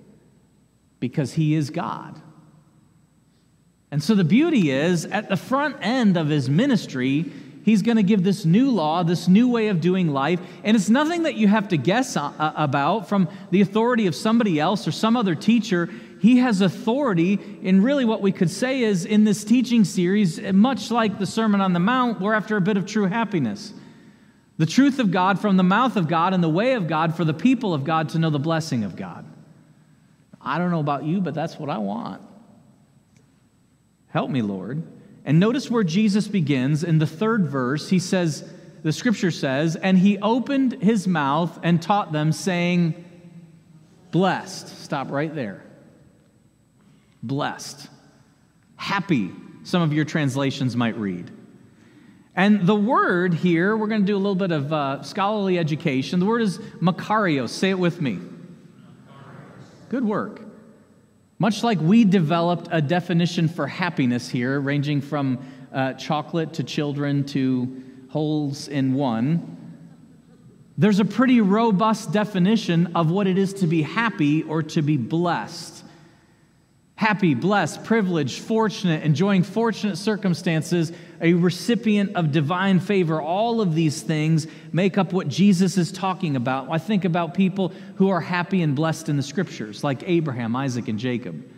because 1.00 1.34
he 1.34 1.54
is 1.54 1.68
God. 1.68 2.18
And 3.90 4.02
so 4.02 4.14
the 4.14 4.24
beauty 4.24 4.70
is, 4.70 5.04
at 5.04 5.28
the 5.28 5.36
front 5.36 5.76
end 5.82 6.16
of 6.16 6.28
his 6.28 6.48
ministry, 6.48 7.26
he's 7.66 7.82
going 7.82 7.98
to 7.98 8.02
give 8.02 8.24
this 8.24 8.46
new 8.46 8.70
law, 8.70 9.02
this 9.02 9.28
new 9.28 9.50
way 9.50 9.68
of 9.68 9.82
doing 9.82 10.08
life. 10.08 10.40
And 10.64 10.74
it's 10.74 10.88
nothing 10.88 11.24
that 11.24 11.34
you 11.34 11.46
have 11.46 11.68
to 11.68 11.76
guess 11.76 12.16
uh, 12.16 12.32
uh, 12.38 12.52
about 12.56 13.06
from 13.06 13.28
the 13.50 13.60
authority 13.60 14.06
of 14.06 14.14
somebody 14.14 14.58
else 14.58 14.88
or 14.88 14.92
some 14.92 15.14
other 15.14 15.34
teacher. 15.34 15.90
He 16.22 16.38
has 16.38 16.62
authority 16.62 17.38
in 17.60 17.82
really 17.82 18.06
what 18.06 18.22
we 18.22 18.32
could 18.32 18.50
say 18.50 18.80
is 18.80 19.04
in 19.04 19.24
this 19.24 19.44
teaching 19.44 19.84
series, 19.84 20.40
much 20.40 20.90
like 20.90 21.18
the 21.18 21.26
Sermon 21.26 21.60
on 21.60 21.74
the 21.74 21.80
Mount, 21.80 22.18
we're 22.18 22.32
after 22.32 22.56
a 22.56 22.62
bit 22.62 22.78
of 22.78 22.86
true 22.86 23.06
happiness. 23.06 23.74
The 24.58 24.66
truth 24.66 24.98
of 24.98 25.10
God 25.10 25.40
from 25.40 25.56
the 25.56 25.62
mouth 25.62 25.96
of 25.96 26.08
God 26.08 26.34
and 26.34 26.42
the 26.42 26.48
way 26.48 26.74
of 26.74 26.88
God 26.88 27.16
for 27.16 27.24
the 27.24 27.34
people 27.34 27.72
of 27.72 27.84
God 27.84 28.10
to 28.10 28.18
know 28.18 28.30
the 28.30 28.38
blessing 28.38 28.84
of 28.84 28.96
God. 28.96 29.24
I 30.40 30.58
don't 30.58 30.70
know 30.70 30.80
about 30.80 31.04
you, 31.04 31.20
but 31.20 31.34
that's 31.34 31.58
what 31.58 31.70
I 31.70 31.78
want. 31.78 32.22
Help 34.08 34.30
me, 34.30 34.42
Lord. 34.42 34.82
And 35.24 35.38
notice 35.38 35.70
where 35.70 35.84
Jesus 35.84 36.26
begins 36.26 36.82
in 36.82 36.98
the 36.98 37.06
third 37.06 37.46
verse. 37.46 37.88
He 37.88 37.98
says, 37.98 38.44
the 38.82 38.92
scripture 38.92 39.30
says, 39.30 39.76
and 39.76 39.98
he 39.98 40.18
opened 40.18 40.80
his 40.82 41.06
mouth 41.06 41.58
and 41.62 41.82
taught 41.82 42.12
them, 42.12 42.32
saying, 42.32 43.04
Blessed. 44.10 44.82
Stop 44.82 45.10
right 45.10 45.34
there. 45.34 45.62
Blessed. 47.22 47.88
Happy, 48.76 49.30
some 49.64 49.82
of 49.82 49.92
your 49.92 50.04
translations 50.04 50.76
might 50.76 50.96
read. 50.96 51.30
And 52.38 52.68
the 52.68 52.76
word 52.76 53.34
here, 53.34 53.76
we're 53.76 53.88
going 53.88 54.02
to 54.02 54.06
do 54.06 54.14
a 54.14 54.16
little 54.16 54.36
bit 54.36 54.52
of 54.52 54.72
uh, 54.72 55.02
scholarly 55.02 55.58
education. 55.58 56.20
The 56.20 56.26
word 56.26 56.40
is 56.40 56.58
makarios. 56.80 57.48
Say 57.48 57.70
it 57.70 57.78
with 57.80 58.00
me. 58.00 58.20
Good 59.88 60.04
work. 60.04 60.42
Much 61.40 61.64
like 61.64 61.80
we 61.80 62.04
developed 62.04 62.68
a 62.70 62.80
definition 62.80 63.48
for 63.48 63.66
happiness 63.66 64.28
here, 64.28 64.60
ranging 64.60 65.00
from 65.00 65.44
uh, 65.72 65.94
chocolate 65.94 66.54
to 66.54 66.62
children 66.62 67.24
to 67.24 67.82
holes 68.08 68.68
in 68.68 68.94
one, 68.94 69.56
there's 70.78 71.00
a 71.00 71.04
pretty 71.04 71.40
robust 71.40 72.12
definition 72.12 72.94
of 72.94 73.10
what 73.10 73.26
it 73.26 73.36
is 73.36 73.52
to 73.54 73.66
be 73.66 73.82
happy 73.82 74.44
or 74.44 74.62
to 74.62 74.80
be 74.80 74.96
blessed 74.96 75.77
happy, 76.98 77.32
blessed, 77.32 77.84
privileged, 77.84 78.40
fortunate, 78.40 79.04
enjoying 79.04 79.44
fortunate 79.44 79.94
circumstances, 79.94 80.90
a 81.20 81.32
recipient 81.32 82.16
of 82.16 82.32
divine 82.32 82.80
favor. 82.80 83.22
All 83.22 83.60
of 83.60 83.72
these 83.72 84.02
things 84.02 84.48
make 84.72 84.98
up 84.98 85.12
what 85.12 85.28
Jesus 85.28 85.78
is 85.78 85.92
talking 85.92 86.34
about. 86.34 86.68
I 86.72 86.78
think 86.78 87.04
about 87.04 87.34
people 87.34 87.72
who 87.94 88.08
are 88.08 88.20
happy 88.20 88.62
and 88.62 88.74
blessed 88.74 89.08
in 89.08 89.16
the 89.16 89.22
scriptures, 89.22 89.84
like 89.84 90.02
Abraham, 90.08 90.56
Isaac, 90.56 90.88
and 90.88 90.98
Jacob, 90.98 91.48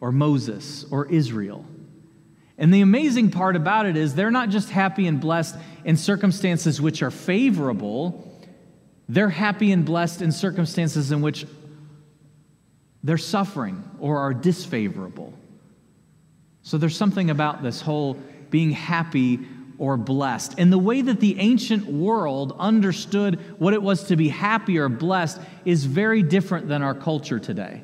or 0.00 0.10
Moses, 0.10 0.84
or 0.90 1.06
Israel. 1.06 1.64
And 2.58 2.74
the 2.74 2.80
amazing 2.80 3.30
part 3.30 3.54
about 3.54 3.86
it 3.86 3.96
is 3.96 4.16
they're 4.16 4.32
not 4.32 4.48
just 4.48 4.68
happy 4.68 5.06
and 5.06 5.20
blessed 5.20 5.54
in 5.84 5.96
circumstances 5.96 6.80
which 6.80 7.02
are 7.02 7.12
favorable, 7.12 8.36
they're 9.08 9.28
happy 9.28 9.70
and 9.70 9.84
blessed 9.84 10.22
in 10.22 10.32
circumstances 10.32 11.12
in 11.12 11.20
which 11.20 11.46
they're 13.02 13.18
suffering 13.18 13.82
or 14.00 14.18
are 14.18 14.34
disfavorable. 14.34 15.32
So 16.62 16.78
there's 16.78 16.96
something 16.96 17.30
about 17.30 17.62
this 17.62 17.80
whole 17.80 18.14
being 18.50 18.72
happy 18.72 19.40
or 19.78 19.96
blessed. 19.96 20.54
And 20.58 20.72
the 20.72 20.78
way 20.78 21.02
that 21.02 21.20
the 21.20 21.38
ancient 21.38 21.86
world 21.86 22.54
understood 22.58 23.38
what 23.58 23.74
it 23.74 23.82
was 23.82 24.04
to 24.04 24.16
be 24.16 24.28
happy 24.28 24.78
or 24.78 24.88
blessed 24.88 25.40
is 25.64 25.84
very 25.84 26.22
different 26.22 26.68
than 26.68 26.82
our 26.82 26.94
culture 26.94 27.38
today. 27.38 27.82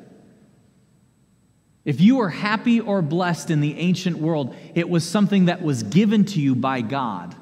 If 1.85 2.01
you 2.01 2.17
were 2.17 2.29
happy 2.29 2.81
or 2.81 3.01
blessed 3.01 3.51
in 3.51 3.61
the 3.61 3.77
ancient 3.77 4.17
world, 4.17 4.55
it 4.73 4.89
was 4.89 5.07
something 5.07 5.45
that 5.45 5.61
was 5.61 5.83
given 5.83 6.25
to 6.25 6.41
you 6.41 6.55
by 6.55 6.81
God. 6.81 7.35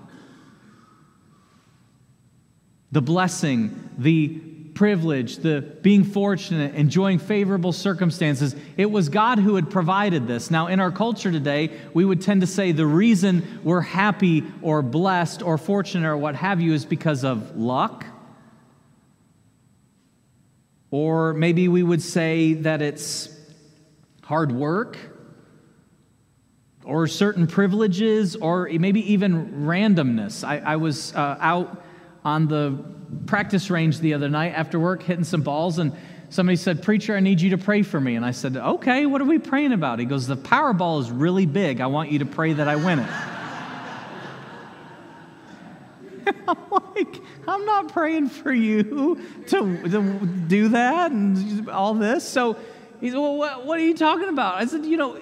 The 2.92 3.02
blessing, 3.02 3.90
the 3.98 4.40
privilege, 4.74 5.38
the 5.38 5.62
being 5.62 6.04
fortunate, 6.04 6.76
enjoying 6.76 7.20
favorable 7.20 7.72
circumstances. 7.72 8.56
It 8.78 8.90
was 8.90 9.10
God 9.10 9.40
who 9.40 9.56
had 9.56 9.70
provided 9.70 10.28
this. 10.28 10.50
Now, 10.50 10.68
in 10.68 10.80
our 10.80 10.92
culture 10.92 11.32
today, 11.32 11.72
we 11.94 12.06
would 12.06 12.22
tend 12.22 12.42
to 12.42 12.48
say 12.48 12.72
the 12.72 12.86
reason 12.86 13.62
we're 13.64 13.82
happy 13.82 14.44
or 14.62 14.82
blessed 14.82 15.42
or 15.42 15.58
fortunate 15.58 16.08
or 16.08 16.18
what 16.18 16.36
have 16.36 16.62
you 16.62 16.74
is 16.74 16.86
because 16.86 17.24
of 17.24 17.56
luck. 17.58 18.06
Or 20.92 21.34
maybe 21.34 21.68
we 21.68 21.84
would 21.84 22.02
say 22.02 22.54
that 22.54 22.82
it's 22.82 23.30
hard 24.24 24.52
work 24.52 24.98
or 26.86 27.08
certain 27.08 27.48
privileges 27.48 28.36
or 28.36 28.70
maybe 28.72 29.14
even 29.14 29.66
randomness. 29.66 30.44
I, 30.44 30.60
I 30.60 30.76
was 30.76 31.14
uh, 31.16 31.38
out 31.40 31.83
on 32.26 32.48
the 32.48 32.78
practice 33.26 33.70
range 33.70 34.00
the 34.00 34.14
other 34.14 34.30
night 34.30 34.54
after 34.56 34.80
work, 34.80 35.04
hitting 35.04 35.24
some 35.24 35.42
balls, 35.42 35.78
and 35.80 35.94
somebody 36.30 36.56
said, 36.56 36.82
Preacher, 36.84 37.16
I 37.16 37.20
need 37.20 37.42
you 37.42 37.52
to 37.52 37.58
pray 37.58 37.84
for 37.84 38.00
me. 38.00 38.16
And 38.16 38.26
I 38.26 38.32
said, 38.32 38.58
Okay, 38.58 39.06
what 39.06 39.22
are 39.22 39.26
we 39.26 39.40
praying 39.40 39.74
about? 39.74 40.00
He 40.00 40.06
goes, 40.06 40.28
The 40.28 40.38
Powerball 40.38 41.02
is 41.02 41.12
really 41.12 41.46
big. 41.46 41.82
I 41.82 41.88
want 41.88 42.12
you 42.12 42.20
to 42.20 42.26
pray 42.26 42.54
that 42.54 42.68
I 42.68 42.76
win 42.76 43.00
it. 43.00 43.10
I'm 46.48 46.58
like, 46.72 47.22
I'm 47.48 47.66
not 47.66 47.92
praying 47.92 48.30
for 48.30 48.54
you 48.54 48.84
to, 48.84 49.88
to 49.88 50.26
do 50.48 50.70
that 50.70 51.12
and 51.12 51.70
all 51.70 51.94
this. 51.94 52.28
So 52.28 52.58
he 53.00 53.10
said, 53.10 53.20
Well, 53.20 53.36
what, 53.36 53.66
what 53.66 53.80
are 53.80 53.84
you 53.84 53.96
talking 53.96 54.30
about? 54.30 54.56
I 54.56 54.66
said, 54.66 54.86
You 54.86 54.98
know, 54.98 55.20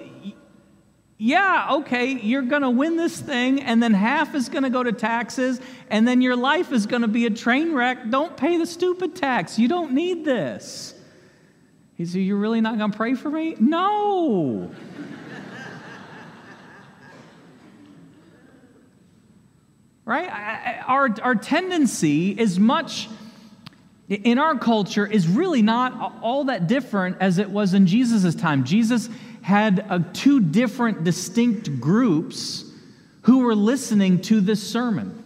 yeah, 1.22 1.68
okay, 1.74 2.06
you're 2.06 2.42
going 2.42 2.62
to 2.62 2.70
win 2.70 2.96
this 2.96 3.20
thing, 3.20 3.62
and 3.62 3.80
then 3.80 3.94
half 3.94 4.34
is 4.34 4.48
going 4.48 4.64
to 4.64 4.70
go 4.70 4.82
to 4.82 4.90
taxes, 4.90 5.60
and 5.88 6.08
then 6.08 6.20
your 6.20 6.34
life 6.34 6.72
is 6.72 6.86
going 6.86 7.02
to 7.02 7.08
be 7.08 7.26
a 7.26 7.30
train 7.30 7.74
wreck. 7.74 8.10
Don't 8.10 8.36
pay 8.36 8.56
the 8.56 8.66
stupid 8.66 9.14
tax. 9.14 9.56
You 9.56 9.68
don't 9.68 9.92
need 9.92 10.24
this. 10.24 10.94
He 11.94 12.06
said, 12.06 12.22
You're 12.22 12.38
really 12.38 12.60
not 12.60 12.76
going 12.76 12.90
to 12.90 12.96
pray 12.96 13.14
for 13.14 13.30
me? 13.30 13.54
No. 13.60 14.68
right? 20.04 20.82
Our, 20.88 21.08
our 21.22 21.36
tendency 21.36 22.32
is 22.32 22.58
much 22.58 23.08
in 24.08 24.38
our 24.38 24.58
culture 24.58 25.06
is 25.06 25.28
really 25.28 25.62
not 25.62 26.18
all 26.20 26.42
that 26.44 26.66
different 26.66 27.18
as 27.20 27.38
it 27.38 27.48
was 27.48 27.74
in 27.74 27.86
Jesus' 27.86 28.34
time. 28.34 28.64
Jesus 28.64 29.08
had 29.42 29.84
uh, 29.88 29.98
two 30.12 30.40
different 30.40 31.04
distinct 31.04 31.80
groups 31.80 32.64
who 33.22 33.40
were 33.40 33.54
listening 33.54 34.20
to 34.22 34.40
this 34.40 34.62
sermon. 34.62 35.18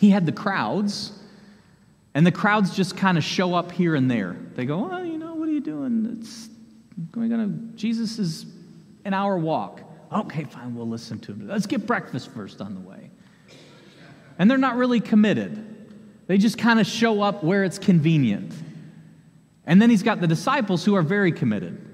He 0.00 0.10
had 0.10 0.26
the 0.26 0.32
crowds, 0.32 1.12
and 2.14 2.26
the 2.26 2.32
crowds 2.32 2.74
just 2.74 2.96
kind 2.96 3.16
of 3.16 3.24
show 3.24 3.54
up 3.54 3.70
here 3.70 3.94
and 3.94 4.10
there. 4.10 4.36
They 4.54 4.64
go, 4.64 4.88
Well, 4.88 5.04
you 5.04 5.18
know, 5.18 5.34
what 5.34 5.48
are 5.48 5.52
you 5.52 5.60
doing? 5.60 6.18
It's, 6.18 6.48
gonna, 7.12 7.48
Jesus 7.76 8.18
is 8.18 8.46
an 9.04 9.14
hour 9.14 9.38
walk. 9.38 9.82
Okay, 10.12 10.44
fine, 10.44 10.74
we'll 10.74 10.88
listen 10.88 11.18
to 11.20 11.32
him. 11.32 11.46
Let's 11.46 11.66
get 11.66 11.86
breakfast 11.86 12.30
first 12.32 12.60
on 12.60 12.74
the 12.74 12.80
way. 12.80 13.10
And 14.38 14.50
they're 14.50 14.58
not 14.58 14.76
really 14.76 15.00
committed, 15.00 15.64
they 16.26 16.38
just 16.38 16.58
kind 16.58 16.80
of 16.80 16.86
show 16.86 17.22
up 17.22 17.44
where 17.44 17.62
it's 17.62 17.78
convenient. 17.78 18.52
And 19.66 19.82
then 19.82 19.90
he's 19.90 20.02
got 20.02 20.20
the 20.20 20.26
disciples 20.26 20.84
who 20.84 20.94
are 20.94 21.02
very 21.02 21.32
committed. 21.32 21.85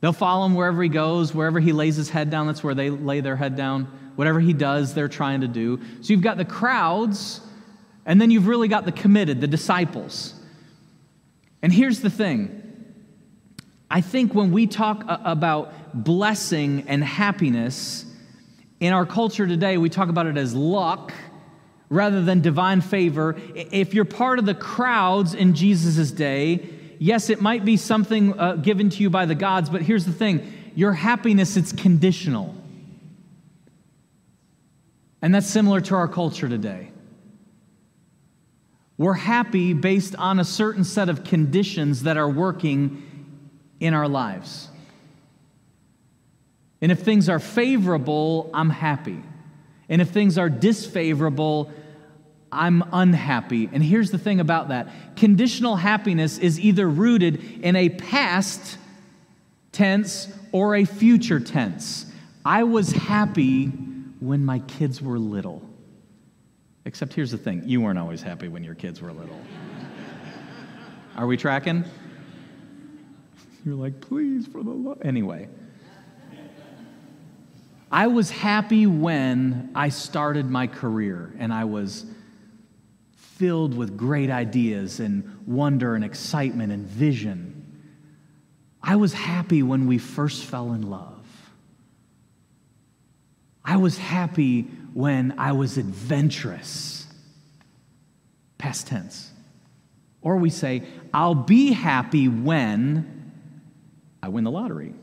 They'll 0.00 0.12
follow 0.12 0.46
him 0.46 0.54
wherever 0.54 0.82
he 0.82 0.88
goes, 0.88 1.34
wherever 1.34 1.58
he 1.58 1.72
lays 1.72 1.96
his 1.96 2.10
head 2.10 2.30
down, 2.30 2.46
that's 2.46 2.62
where 2.62 2.74
they 2.74 2.90
lay 2.90 3.20
their 3.20 3.36
head 3.36 3.56
down. 3.56 3.84
Whatever 4.16 4.40
he 4.40 4.52
does, 4.52 4.94
they're 4.94 5.08
trying 5.08 5.40
to 5.40 5.48
do. 5.48 5.80
So 6.00 6.12
you've 6.12 6.22
got 6.22 6.36
the 6.36 6.44
crowds, 6.44 7.40
and 8.04 8.20
then 8.20 8.30
you've 8.30 8.46
really 8.46 8.68
got 8.68 8.84
the 8.84 8.92
committed, 8.92 9.40
the 9.40 9.46
disciples. 9.46 10.34
And 11.62 11.72
here's 11.72 12.00
the 12.00 12.10
thing 12.10 12.62
I 13.90 14.00
think 14.00 14.34
when 14.34 14.52
we 14.52 14.66
talk 14.66 15.04
about 15.06 16.04
blessing 16.04 16.84
and 16.88 17.02
happiness, 17.02 18.04
in 18.80 18.92
our 18.92 19.06
culture 19.06 19.46
today, 19.46 19.78
we 19.78 19.88
talk 19.88 20.08
about 20.08 20.26
it 20.26 20.36
as 20.36 20.54
luck 20.54 21.12
rather 21.88 22.22
than 22.22 22.40
divine 22.40 22.80
favor. 22.80 23.36
If 23.54 23.94
you're 23.94 24.04
part 24.04 24.38
of 24.38 24.44
the 24.44 24.54
crowds 24.54 25.34
in 25.34 25.54
Jesus' 25.54 26.10
day, 26.10 26.68
yes, 26.98 27.30
it 27.30 27.40
might 27.40 27.64
be 27.64 27.76
something 27.76 28.38
uh, 28.38 28.54
given 28.54 28.90
to 28.90 29.02
you 29.02 29.10
by 29.10 29.26
the 29.26 29.34
gods, 29.34 29.70
but 29.70 29.82
here's 29.82 30.04
the 30.04 30.12
thing 30.12 30.52
your 30.74 30.92
happiness, 30.92 31.56
it's 31.56 31.72
conditional. 31.72 32.54
And 35.22 35.34
that's 35.34 35.48
similar 35.48 35.80
to 35.80 35.94
our 35.94 36.06
culture 36.06 36.48
today. 36.48 36.92
We're 38.98 39.14
happy 39.14 39.72
based 39.72 40.14
on 40.16 40.38
a 40.38 40.44
certain 40.44 40.84
set 40.84 41.08
of 41.08 41.24
conditions 41.24 42.04
that 42.04 42.16
are 42.16 42.28
working 42.28 43.02
in 43.80 43.94
our 43.94 44.08
lives. 44.08 44.68
And 46.80 46.92
if 46.92 47.00
things 47.00 47.28
are 47.28 47.38
favorable, 47.38 48.50
I'm 48.54 48.70
happy. 48.70 49.22
And 49.88 50.02
if 50.02 50.10
things 50.10 50.38
are 50.38 50.48
disfavorable, 50.48 51.70
I'm 52.56 52.82
unhappy. 52.92 53.68
And 53.72 53.82
here's 53.82 54.10
the 54.10 54.18
thing 54.18 54.40
about 54.40 54.68
that 54.68 54.88
conditional 55.16 55.76
happiness 55.76 56.38
is 56.38 56.58
either 56.58 56.88
rooted 56.88 57.62
in 57.62 57.76
a 57.76 57.90
past 57.90 58.78
tense 59.72 60.28
or 60.52 60.76
a 60.76 60.84
future 60.84 61.38
tense. 61.38 62.06
I 62.44 62.64
was 62.64 62.92
happy 62.92 63.66
when 64.20 64.44
my 64.44 64.60
kids 64.60 65.02
were 65.02 65.18
little. 65.18 65.62
Except 66.86 67.12
here's 67.12 67.30
the 67.30 67.38
thing 67.38 67.62
you 67.66 67.80
weren't 67.80 67.98
always 67.98 68.22
happy 68.22 68.48
when 68.48 68.64
your 68.64 68.74
kids 68.74 69.02
were 69.02 69.12
little. 69.12 69.40
Are 71.16 71.26
we 71.26 71.36
tracking? 71.36 71.84
You're 73.64 73.74
like, 73.74 74.00
please, 74.00 74.46
for 74.46 74.62
the 74.62 74.70
love. 74.70 74.98
Anyway. 75.02 75.48
I 77.90 78.08
was 78.08 78.30
happy 78.30 78.86
when 78.86 79.70
I 79.74 79.90
started 79.90 80.50
my 80.50 80.66
career 80.66 81.32
and 81.38 81.52
I 81.52 81.64
was 81.64 82.06
filled 83.36 83.76
with 83.76 83.96
great 83.96 84.30
ideas 84.30 84.98
and 84.98 85.46
wonder 85.46 85.94
and 85.94 86.04
excitement 86.04 86.72
and 86.72 86.86
vision. 86.86 87.52
I 88.82 88.96
was 88.96 89.12
happy 89.12 89.62
when 89.62 89.86
we 89.86 89.98
first 89.98 90.44
fell 90.44 90.72
in 90.72 90.88
love. 90.88 91.12
I 93.64 93.76
was 93.76 93.98
happy 93.98 94.62
when 94.94 95.34
I 95.38 95.52
was 95.52 95.76
adventurous. 95.76 97.06
Past 98.58 98.86
tense. 98.86 99.30
Or 100.22 100.36
we 100.36 100.48
say, 100.48 100.84
I'll 101.12 101.34
be 101.34 101.72
happy 101.72 102.28
when 102.28 103.32
I 104.22 104.28
win 104.28 104.44
the 104.44 104.50
lottery. 104.50 104.94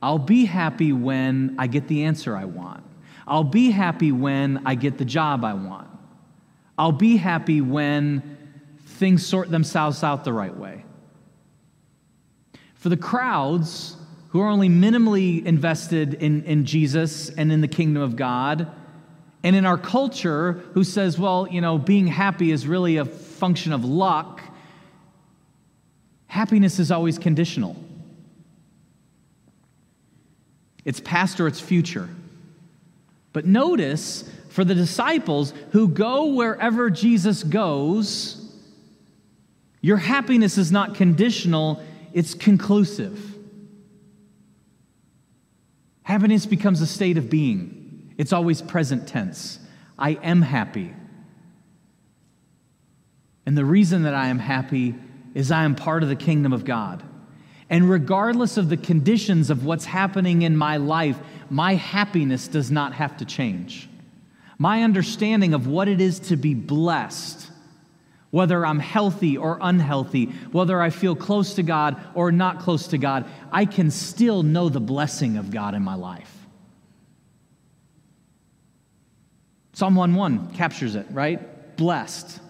I'll 0.00 0.18
be 0.18 0.44
happy 0.44 0.92
when 0.92 1.56
I 1.58 1.66
get 1.66 1.88
the 1.88 2.04
answer 2.04 2.36
I 2.36 2.44
want. 2.44 2.84
I'll 3.26 3.44
be 3.44 3.70
happy 3.70 4.12
when 4.12 4.62
I 4.64 4.76
get 4.76 4.98
the 4.98 5.04
job 5.04 5.44
I 5.44 5.54
want. 5.54 5.88
I'll 6.78 6.92
be 6.92 7.16
happy 7.16 7.60
when 7.60 8.36
things 8.86 9.26
sort 9.26 9.50
themselves 9.50 10.04
out 10.04 10.24
the 10.24 10.32
right 10.32 10.56
way. 10.56 10.84
For 12.74 12.88
the 12.88 12.96
crowds 12.96 13.96
who 14.28 14.40
are 14.40 14.48
only 14.48 14.68
minimally 14.68 15.44
invested 15.44 16.14
in, 16.14 16.44
in 16.44 16.64
Jesus 16.64 17.30
and 17.30 17.50
in 17.50 17.60
the 17.60 17.68
kingdom 17.68 18.02
of 18.02 18.14
God, 18.14 18.70
and 19.42 19.56
in 19.56 19.66
our 19.66 19.78
culture 19.78 20.52
who 20.74 20.84
says, 20.84 21.18
well, 21.18 21.48
you 21.50 21.60
know, 21.60 21.78
being 21.78 22.06
happy 22.06 22.52
is 22.52 22.66
really 22.66 22.98
a 22.98 23.04
function 23.04 23.72
of 23.72 23.84
luck, 23.84 24.40
happiness 26.26 26.78
is 26.78 26.90
always 26.90 27.18
conditional. 27.18 27.76
It's 30.84 31.00
past 31.00 31.40
or 31.40 31.46
it's 31.46 31.60
future. 31.60 32.08
But 33.32 33.46
notice 33.46 34.28
for 34.48 34.64
the 34.64 34.74
disciples 34.74 35.52
who 35.72 35.88
go 35.88 36.26
wherever 36.26 36.90
Jesus 36.90 37.42
goes, 37.42 38.44
your 39.80 39.98
happiness 39.98 40.58
is 40.58 40.72
not 40.72 40.94
conditional, 40.94 41.82
it's 42.12 42.34
conclusive. 42.34 43.36
Happiness 46.02 46.46
becomes 46.46 46.80
a 46.80 46.86
state 46.86 47.18
of 47.18 47.28
being, 47.28 48.14
it's 48.16 48.32
always 48.32 48.62
present 48.62 49.06
tense. 49.06 49.58
I 49.98 50.10
am 50.10 50.42
happy. 50.42 50.94
And 53.44 53.56
the 53.56 53.64
reason 53.64 54.02
that 54.02 54.14
I 54.14 54.28
am 54.28 54.38
happy 54.38 54.94
is 55.34 55.50
I 55.50 55.64
am 55.64 55.74
part 55.74 56.02
of 56.02 56.08
the 56.08 56.16
kingdom 56.16 56.52
of 56.52 56.64
God. 56.64 57.02
And 57.70 57.88
regardless 57.88 58.56
of 58.56 58.68
the 58.68 58.76
conditions 58.76 59.50
of 59.50 59.64
what's 59.64 59.84
happening 59.84 60.42
in 60.42 60.56
my 60.56 60.76
life, 60.76 61.18
my 61.50 61.74
happiness 61.74 62.48
does 62.48 62.70
not 62.70 62.94
have 62.94 63.16
to 63.18 63.24
change. 63.24 63.88
My 64.58 64.82
understanding 64.82 65.54
of 65.54 65.68
what 65.68 65.86
it 65.86 66.00
is 66.00 66.18
to 66.20 66.36
be 66.36 66.52
blessed, 66.54 67.48
whether 68.30 68.66
I'm 68.66 68.80
healthy 68.80 69.36
or 69.36 69.58
unhealthy, 69.60 70.26
whether 70.50 70.82
I 70.82 70.90
feel 70.90 71.14
close 71.14 71.54
to 71.54 71.62
God 71.62 71.96
or 72.14 72.32
not 72.32 72.58
close 72.58 72.88
to 72.88 72.98
God, 72.98 73.24
I 73.52 73.64
can 73.64 73.92
still 73.92 74.42
know 74.42 74.68
the 74.68 74.80
blessing 74.80 75.36
of 75.36 75.52
God 75.52 75.74
in 75.74 75.82
my 75.82 75.94
life. 75.94 76.34
Psalm 79.74 79.94
1 79.94 80.16
1 80.16 80.54
captures 80.54 80.96
it, 80.96 81.06
right? 81.10 81.76
Blessed. 81.76 82.40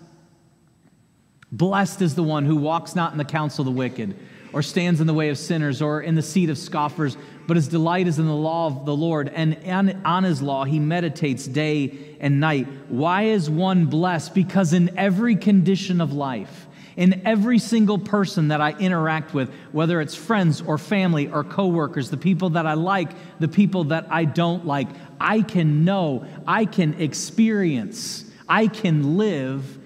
Blessed 1.53 2.01
is 2.01 2.15
the 2.15 2.23
one 2.23 2.47
who 2.47 2.57
walks 2.57 2.95
not 2.95 3.13
in 3.13 3.19
the 3.19 3.25
counsel 3.25 3.63
of 3.63 3.67
the 3.67 3.79
wicked 3.79 4.17
or 4.55 4.63
stands 4.63 5.01
in 5.03 5.07
the 5.07 5.13
way 5.13 5.29
of 5.29 5.37
sinners 5.37 5.83
or 5.83 6.01
in 6.01 6.15
the 6.15 6.23
seat 6.23 6.49
of 6.49 6.57
scoffers, 6.57 7.19
but 7.49 7.57
his 7.57 7.67
delight 7.67 8.07
is 8.07 8.19
in 8.19 8.27
the 8.27 8.33
law 8.33 8.67
of 8.67 8.85
the 8.85 8.95
Lord, 8.95 9.31
and 9.35 9.57
on 10.05 10.23
his 10.23 10.43
law 10.43 10.65
he 10.65 10.79
meditates 10.79 11.47
day 11.47 12.17
and 12.21 12.41
night. 12.41 12.69
Why 12.89 13.23
is 13.23 13.49
one 13.49 13.87
blessed? 13.87 14.35
Because 14.35 14.75
in 14.75 14.99
every 14.99 15.35
condition 15.35 16.03
of 16.03 16.13
life, 16.13 16.67
in 16.95 17.27
every 17.27 17.59
single 17.59 17.99
person 17.99 18.49
that 18.49 18.61
I 18.61 18.73
interact 18.73 19.33
with, 19.33 19.51
whether 19.73 20.03
it's 20.03 20.15
friends 20.15 20.61
or 20.61 20.77
family 20.77 21.29
or 21.29 21.43
coworkers, 21.43 22.11
the 22.11 22.19
people 22.19 22.51
that 22.51 22.67
I 22.67 22.75
like, 22.75 23.13
the 23.41 23.49
people 23.49 23.85
that 23.85 24.09
I 24.11 24.27
don't 24.27 24.67
like, 24.67 24.89
I 25.19 25.41
can 25.41 25.87
know, 25.87 26.27
I 26.47 26.67
can 26.67 27.01
experience, 27.01 28.31
I 28.47 28.67
can 28.67 29.17
live 29.17 29.79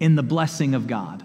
in 0.00 0.14
the 0.14 0.22
blessing 0.22 0.74
of 0.74 0.86
God. 0.86 1.22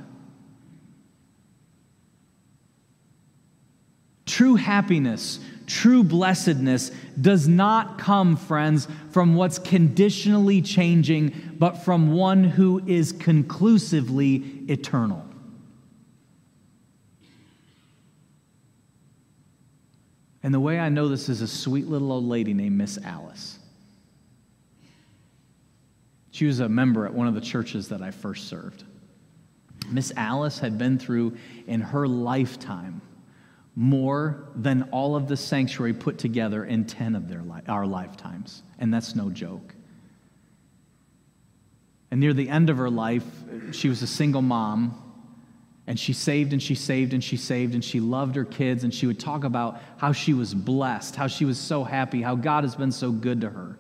True 4.26 4.56
happiness, 4.56 5.39
true 5.67 6.03
blessedness 6.03 6.91
does 7.19 7.47
not 7.47 7.99
come, 7.99 8.36
friends, 8.36 8.88
from 9.12 9.36
what's 9.36 9.60
conditionally 9.60 10.62
changing, 10.62 11.34
but 11.60 11.84
from 11.84 12.13
one 12.13 12.43
who 12.43 12.82
is 12.88 13.12
conclusively 13.12 14.38
eternal. 14.67 15.25
And 20.41 20.53
the 20.53 20.60
way 20.60 20.80
I 20.80 20.88
know 20.88 21.10
this 21.10 21.27
is 21.27 21.41
a 21.41 21.47
sweet 21.47 21.88
little 21.88 22.12
old 22.12 22.23
lady 22.23 22.53
named 22.53 22.77
Miss 22.77 22.97
Alice. 23.03 23.60
She 26.32 26.45
was 26.45 26.62
a 26.62 26.69
member 26.69 27.06
at 27.06 27.13
one 27.13 27.27
of 27.27 27.34
the 27.34 27.41
churches 27.41 27.89
that 27.89 28.01
I 28.01 28.12
first 28.12 28.47
served. 28.47 28.84
Miss 29.89 30.13
Alice 30.15 30.60
had 30.60 30.77
been 30.77 30.97
through 30.97 31.36
in 31.65 31.82
her 31.82 32.08
lifetime 32.08 33.01
more 33.79 34.49
than 34.55 34.89
all 34.89 35.15
of 35.15 35.27
the 35.27 35.37
sanctuary 35.37 35.93
put 35.93 36.17
together 36.17 36.65
in 36.65 36.83
10 36.83 37.15
of 37.15 37.29
their 37.29 37.43
li- 37.43 37.61
our 37.67 37.85
lifetimes. 37.85 38.63
And 38.79 38.91
that's 38.91 39.15
no 39.15 39.29
joke. 39.29 39.75
And 42.09 42.19
near 42.19 42.33
the 42.33 42.49
end 42.49 42.71
of 42.71 42.77
her 42.77 42.89
life, 42.89 43.23
she 43.73 43.87
was 43.87 44.01
a 44.01 44.07
single 44.07 44.41
mom, 44.41 44.99
and 45.85 45.99
she 45.99 46.13
saved 46.13 46.53
and 46.53 46.63
she 46.63 46.73
saved 46.73 47.13
and 47.13 47.23
she 47.23 47.37
saved, 47.37 47.75
and 47.75 47.85
she 47.85 47.99
loved 47.99 48.35
her 48.35 48.45
kids, 48.45 48.83
and 48.83 48.91
she 48.91 49.05
would 49.05 49.19
talk 49.19 49.43
about 49.43 49.79
how 49.97 50.11
she 50.11 50.33
was 50.33 50.55
blessed, 50.55 51.15
how 51.15 51.27
she 51.27 51.45
was 51.45 51.59
so 51.59 51.83
happy, 51.83 52.23
how 52.23 52.33
God 52.33 52.63
has 52.63 52.75
been 52.75 52.91
so 52.91 53.11
good 53.11 53.41
to 53.41 53.49
her 53.51 53.77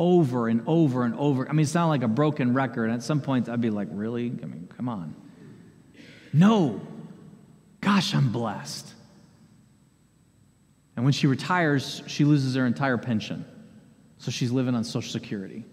over 0.00 0.48
and 0.48 0.64
over 0.66 1.04
and 1.04 1.14
over. 1.14 1.48
I 1.48 1.52
mean, 1.52 1.62
it 1.62 1.68
sounded 1.68 1.90
like 1.90 2.02
a 2.02 2.08
broken 2.08 2.54
record. 2.54 2.86
And 2.86 2.94
at 2.94 3.04
some 3.04 3.20
point, 3.20 3.48
I'd 3.48 3.60
be 3.60 3.70
like, 3.70 3.88
really? 3.92 4.32
I 4.42 4.46
mean, 4.46 4.68
come 4.76 4.88
on. 4.88 5.14
No. 6.32 6.80
Gosh, 7.80 8.16
I'm 8.16 8.32
blessed. 8.32 8.94
And 10.98 11.04
when 11.04 11.12
she 11.12 11.28
retires, 11.28 12.02
she 12.08 12.24
loses 12.24 12.56
her 12.56 12.66
entire 12.66 12.98
pension. 12.98 13.44
So 14.18 14.32
she's 14.32 14.50
living 14.50 14.74
on 14.74 14.82
Social 14.82 15.12
Security. 15.12 15.64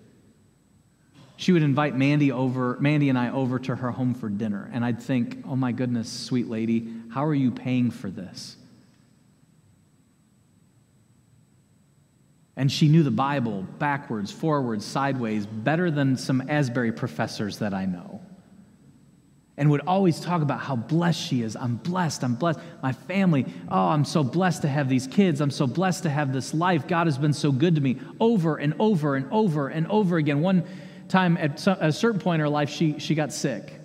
She 1.36 1.52
would 1.52 1.64
invite 1.64 1.96
Mandy 1.96 2.32
over, 2.32 2.78
Mandy 2.80 3.10
and 3.10 3.18
I 3.18 3.32
over 3.32 3.58
to 3.58 3.76
her 3.76 3.90
home 3.90 4.14
for 4.14 4.30
dinner. 4.30 4.70
And 4.72 4.86
I'd 4.86 5.02
think, 5.02 5.44
oh 5.48 5.56
my 5.56 5.72
goodness, 5.72 6.12
sweet 6.12 6.48
lady, 6.48 6.94
how 7.10 7.26
are 7.26 7.34
you 7.34 7.50
paying 7.50 7.90
for 7.90 8.12
this? 8.12 8.56
And 12.56 12.72
she 12.72 12.88
knew 12.88 13.02
the 13.02 13.10
Bible 13.10 13.64
backwards, 13.80 14.32
forwards, 14.32 14.86
sideways 14.86 15.48
better 15.48 15.90
than 15.90 16.18
some 16.18 16.48
Asbury 16.48 16.92
professors 16.92 17.58
that 17.58 17.74
I 17.74 17.86
know 17.86 18.22
and 19.58 19.72
would 19.72 19.82
always 19.88 20.20
talk 20.20 20.41
about 20.41 20.60
how 20.60 20.76
blessed 20.76 21.20
she 21.20 21.41
is. 21.41 21.56
I'm 21.56 21.78
blessed. 21.78 22.24
I'm 22.24 22.36
blessed. 22.36 22.60
My 22.84 22.91
family, 22.91 23.46
oh, 23.70 23.88
I'm 23.88 24.04
so 24.04 24.24
blessed 24.24 24.63
to 24.63 24.68
have 24.68 24.89
these 24.89 25.08
kids. 25.08 25.39
I'm 25.39 25.52
so 25.52 25.65
blessed 25.65 26.04
to 26.04 26.10
have 26.10 26.34
this 26.34 26.54
life. 26.54 26.88
God 26.88 27.08
has 27.08 27.18
been 27.18 27.34
so 27.34 27.52
good 27.52 27.76
to 27.76 27.82
me 27.82 27.98
over 28.20 28.58
and 28.58 28.74
over 28.80 29.15
and 29.15 29.32
over 29.32 29.70
and 29.70 29.88
over 29.88 30.18
again. 30.18 30.41
One 30.41 30.65
time 31.08 31.38
at 31.38 31.65
a 31.68 31.91
certain 31.91 32.20
point 32.20 32.36
in 32.36 32.39
her 32.41 32.50
life, 32.50 32.70
she, 32.70 33.00
she 33.00 33.15
got 33.15 33.32
sick 33.32 33.80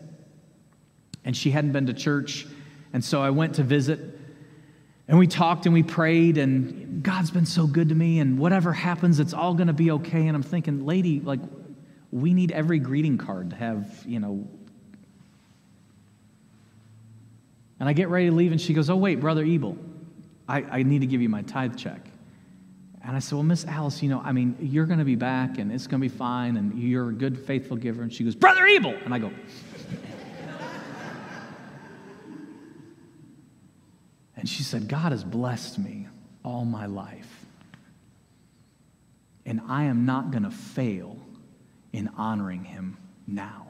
and 1.24 1.36
she 1.36 1.50
hadn't 1.50 1.72
been 1.72 1.86
to 1.86 1.94
church. 1.94 2.46
And 2.92 3.04
so 3.04 3.22
I 3.22 3.30
went 3.30 3.54
to 3.56 3.62
visit 3.62 4.00
and 5.06 5.18
we 5.18 5.28
talked 5.28 5.66
and 5.66 5.72
we 5.72 5.84
prayed 5.84 6.36
and 6.36 7.02
God's 7.02 7.30
been 7.30 7.46
so 7.46 7.68
good 7.68 7.90
to 7.90 7.94
me 7.94 8.18
and 8.18 8.38
whatever 8.38 8.72
happens, 8.72 9.20
it's 9.20 9.34
all 9.34 9.54
going 9.54 9.68
to 9.68 9.72
be 9.72 9.92
okay. 9.92 10.26
And 10.26 10.36
I'm 10.36 10.42
thinking, 10.42 10.84
lady, 10.84 11.20
like, 11.20 11.40
we 12.10 12.34
need 12.34 12.50
every 12.50 12.80
greeting 12.80 13.18
card 13.18 13.50
to 13.50 13.56
have, 13.56 14.02
you 14.04 14.18
know, 14.18 14.48
And 17.80 17.88
I 17.88 17.94
get 17.94 18.08
ready 18.10 18.26
to 18.26 18.32
leave, 18.32 18.52
and 18.52 18.60
she 18.60 18.74
goes, 18.74 18.90
Oh, 18.90 18.96
wait, 18.96 19.20
Brother 19.20 19.42
Ebel, 19.42 19.76
I, 20.46 20.62
I 20.62 20.82
need 20.82 21.00
to 21.00 21.06
give 21.06 21.22
you 21.22 21.28
my 21.28 21.42
tithe 21.42 21.76
check. 21.76 22.06
And 23.02 23.16
I 23.16 23.18
said, 23.18 23.34
Well, 23.36 23.42
Miss 23.42 23.64
Alice, 23.64 24.02
you 24.02 24.10
know, 24.10 24.20
I 24.22 24.32
mean, 24.32 24.56
you're 24.60 24.84
going 24.86 24.98
to 24.98 25.04
be 25.04 25.16
back 25.16 25.58
and 25.58 25.72
it's 25.72 25.86
going 25.86 26.02
to 26.02 26.08
be 26.08 26.14
fine 26.14 26.58
and 26.58 26.78
you're 26.78 27.08
a 27.08 27.12
good, 27.12 27.38
faithful 27.38 27.78
giver. 27.78 28.02
And 28.02 28.12
she 28.12 28.22
goes, 28.22 28.34
Brother 28.34 28.66
Evil. 28.66 28.94
And 29.04 29.14
I 29.14 29.18
go, 29.18 29.32
And 34.36 34.48
she 34.48 34.62
said, 34.62 34.88
God 34.88 35.12
has 35.12 35.22
blessed 35.22 35.78
me 35.78 36.08
all 36.42 36.64
my 36.64 36.86
life. 36.86 37.44
And 39.44 39.60
I 39.68 39.84
am 39.84 40.06
not 40.06 40.30
going 40.30 40.44
to 40.44 40.50
fail 40.50 41.18
in 41.92 42.08
honoring 42.16 42.64
him 42.64 42.96
now. 43.26 43.66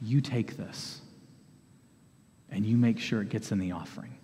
You 0.00 0.20
take 0.20 0.56
this 0.56 1.00
and 2.50 2.64
you 2.64 2.76
make 2.76 2.98
sure 2.98 3.22
it 3.22 3.28
gets 3.28 3.52
in 3.52 3.58
the 3.58 3.72
offering. 3.72 4.14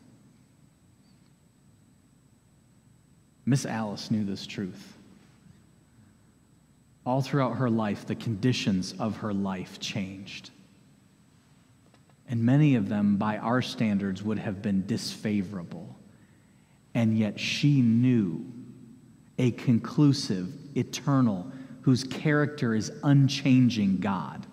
Miss 3.44 3.64
Alice 3.64 4.10
knew 4.10 4.24
this 4.24 4.46
truth. 4.46 4.94
All 7.04 7.22
throughout 7.22 7.58
her 7.58 7.70
life, 7.70 8.06
the 8.06 8.16
conditions 8.16 8.92
of 8.98 9.18
her 9.18 9.32
life 9.32 9.78
changed. 9.78 10.50
And 12.28 12.42
many 12.42 12.74
of 12.74 12.88
them, 12.88 13.16
by 13.16 13.38
our 13.38 13.62
standards, 13.62 14.22
would 14.24 14.40
have 14.40 14.60
been 14.60 14.84
disfavorable. 14.86 15.96
And 16.94 17.16
yet 17.16 17.38
she 17.38 17.80
knew 17.80 18.44
a 19.38 19.52
conclusive, 19.52 20.52
eternal, 20.76 21.52
whose 21.82 22.02
character 22.02 22.74
is 22.74 22.90
unchanging 23.04 23.98
God. 23.98 24.44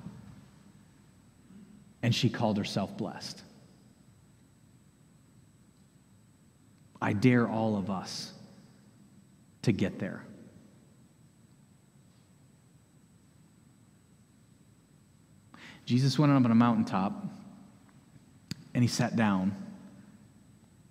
And 2.03 2.13
she 2.13 2.29
called 2.29 2.57
herself 2.57 2.95
blessed. 2.95 3.41
I 7.03 7.11
dare 7.11 7.49
all 7.49 7.75
of 7.75 7.89
us 7.89 8.31
to 9.63 9.73
get 9.73 9.99
there. 9.99 10.23
Jesus 15.85 16.17
went 16.17 16.31
up 16.31 16.45
on 16.45 16.49
a 16.49 16.55
mountaintop 16.55 17.25
and 18.73 18.81
he 18.81 18.87
sat 18.87 19.17
down 19.17 19.53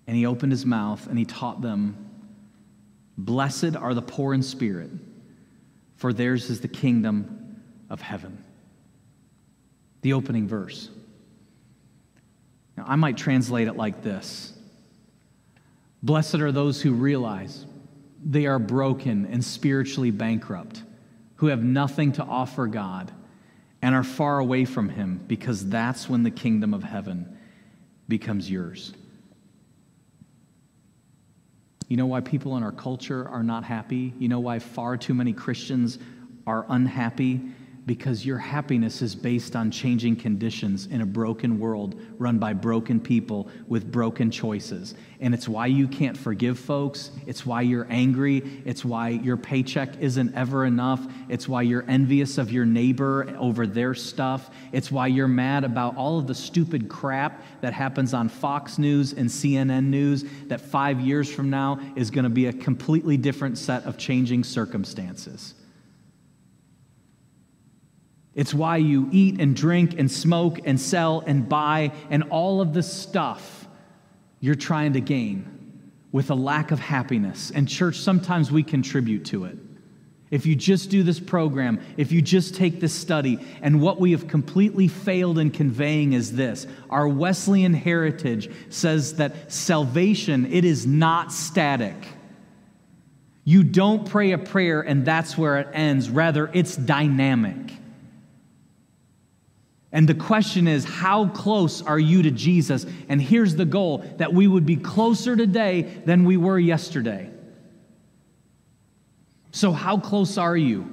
and 0.07 0.14
he 0.14 0.27
opened 0.27 0.53
his 0.53 0.66
mouth 0.66 1.07
and 1.07 1.18
he 1.18 1.25
taught 1.25 1.62
them 1.62 2.11
Blessed 3.16 3.77
are 3.77 3.94
the 3.94 4.03
poor 4.03 4.35
in 4.35 4.42
spirit, 4.42 4.90
for 5.96 6.12
theirs 6.12 6.51
is 6.51 6.61
the 6.61 6.68
kingdom 6.68 7.62
of 7.88 8.03
heaven. 8.03 8.42
The 10.03 10.12
opening 10.12 10.46
verse. 10.46 10.90
Now, 12.77 12.85
I 12.87 12.96
might 12.96 13.16
translate 13.16 13.68
it 13.68 13.77
like 13.77 14.03
this 14.03 14.55
Blessed 16.02 16.36
are 16.36 16.52
those 16.52 16.82
who 16.82 16.92
realize 16.92 17.64
they 18.24 18.46
are 18.46 18.58
broken 18.58 19.26
and 19.26 19.44
spiritually 19.44 20.10
bankrupt, 20.10 20.82
who 21.36 21.46
have 21.46 21.62
nothing 21.62 22.12
to 22.12 22.24
offer 22.24 22.66
God 22.66 23.12
and 23.80 23.94
are 23.94 24.04
far 24.04 24.38
away 24.38 24.64
from 24.64 24.88
Him, 24.88 25.20
because 25.26 25.68
that's 25.68 26.08
when 26.08 26.22
the 26.22 26.30
kingdom 26.30 26.72
of 26.74 26.82
heaven 26.82 27.36
becomes 28.08 28.50
yours. 28.50 28.92
You 31.88 31.96
know 31.96 32.06
why 32.06 32.20
people 32.20 32.56
in 32.56 32.62
our 32.62 32.72
culture 32.72 33.28
are 33.28 33.42
not 33.42 33.64
happy? 33.64 34.14
You 34.18 34.28
know 34.28 34.40
why 34.40 34.60
far 34.60 34.96
too 34.96 35.14
many 35.14 35.32
Christians 35.32 35.98
are 36.46 36.64
unhappy? 36.68 37.40
Because 37.84 38.24
your 38.24 38.38
happiness 38.38 39.02
is 39.02 39.14
based 39.14 39.56
on 39.56 39.70
changing 39.70 40.14
conditions 40.14 40.86
in 40.86 41.00
a 41.00 41.06
broken 41.06 41.58
world 41.58 42.00
run 42.16 42.38
by 42.38 42.52
broken 42.52 43.00
people 43.00 43.48
with 43.66 43.90
broken 43.90 44.30
choices. 44.30 44.94
And 45.20 45.34
it's 45.34 45.48
why 45.48 45.66
you 45.66 45.88
can't 45.88 46.16
forgive 46.16 46.60
folks. 46.60 47.10
It's 47.26 47.44
why 47.44 47.62
you're 47.62 47.88
angry. 47.90 48.62
It's 48.64 48.84
why 48.84 49.08
your 49.08 49.36
paycheck 49.36 50.00
isn't 50.00 50.34
ever 50.34 50.64
enough. 50.64 51.04
It's 51.28 51.48
why 51.48 51.62
you're 51.62 51.84
envious 51.88 52.38
of 52.38 52.52
your 52.52 52.64
neighbor 52.64 53.34
over 53.36 53.66
their 53.66 53.94
stuff. 53.94 54.50
It's 54.70 54.92
why 54.92 55.08
you're 55.08 55.26
mad 55.26 55.64
about 55.64 55.96
all 55.96 56.20
of 56.20 56.28
the 56.28 56.34
stupid 56.36 56.88
crap 56.88 57.42
that 57.62 57.72
happens 57.72 58.14
on 58.14 58.28
Fox 58.28 58.78
News 58.78 59.12
and 59.12 59.28
CNN 59.28 59.86
News 59.86 60.24
that 60.46 60.60
five 60.60 61.00
years 61.00 61.32
from 61.32 61.50
now 61.50 61.80
is 61.96 62.12
going 62.12 62.24
to 62.24 62.30
be 62.30 62.46
a 62.46 62.52
completely 62.52 63.16
different 63.16 63.58
set 63.58 63.84
of 63.86 63.98
changing 63.98 64.44
circumstances. 64.44 65.54
It's 68.34 68.54
why 68.54 68.78
you 68.78 69.08
eat 69.12 69.40
and 69.40 69.54
drink 69.54 69.98
and 69.98 70.10
smoke 70.10 70.60
and 70.64 70.80
sell 70.80 71.22
and 71.26 71.48
buy 71.48 71.92
and 72.10 72.24
all 72.24 72.60
of 72.60 72.72
the 72.72 72.82
stuff 72.82 73.68
you're 74.40 74.54
trying 74.54 74.94
to 74.94 75.00
gain 75.00 75.52
with 76.12 76.30
a 76.30 76.34
lack 76.34 76.70
of 76.70 76.78
happiness. 76.78 77.52
And, 77.54 77.68
church, 77.68 77.98
sometimes 77.98 78.50
we 78.50 78.62
contribute 78.62 79.24
to 79.26 79.44
it. 79.44 79.58
If 80.30 80.46
you 80.46 80.56
just 80.56 80.88
do 80.88 81.02
this 81.02 81.20
program, 81.20 81.78
if 81.98 82.10
you 82.10 82.22
just 82.22 82.54
take 82.54 82.80
this 82.80 82.94
study, 82.94 83.38
and 83.60 83.82
what 83.82 84.00
we 84.00 84.12
have 84.12 84.28
completely 84.28 84.88
failed 84.88 85.38
in 85.38 85.50
conveying 85.50 86.14
is 86.14 86.32
this 86.32 86.66
our 86.88 87.06
Wesleyan 87.06 87.74
heritage 87.74 88.50
says 88.70 89.16
that 89.16 89.52
salvation, 89.52 90.50
it 90.50 90.64
is 90.64 90.86
not 90.86 91.32
static. 91.32 91.94
You 93.44 93.62
don't 93.62 94.08
pray 94.08 94.32
a 94.32 94.38
prayer 94.38 94.80
and 94.80 95.04
that's 95.04 95.36
where 95.36 95.58
it 95.58 95.68
ends. 95.74 96.08
Rather, 96.08 96.50
it's 96.54 96.76
dynamic. 96.76 97.72
And 99.92 100.09
the 100.09 100.14
question 100.14 100.66
is, 100.66 100.85
how 100.85 101.28
close 101.28 101.83
are 101.83 101.98
you 101.98 102.22
to 102.22 102.31
Jesus? 102.31 102.87
And 103.11 103.20
here's 103.20 103.57
the 103.57 103.66
goal 103.66 103.98
that 104.16 104.33
we 104.33 104.46
would 104.46 104.64
be 104.64 104.76
closer 104.76 105.37
today 105.37 105.83
than 105.83 106.24
we 106.24 106.38
were 106.38 106.59
yesterday. 106.59 107.31
So, 109.50 109.70
how 109.72 109.98
close 109.98 110.38
are 110.38 110.57
you? 110.57 110.90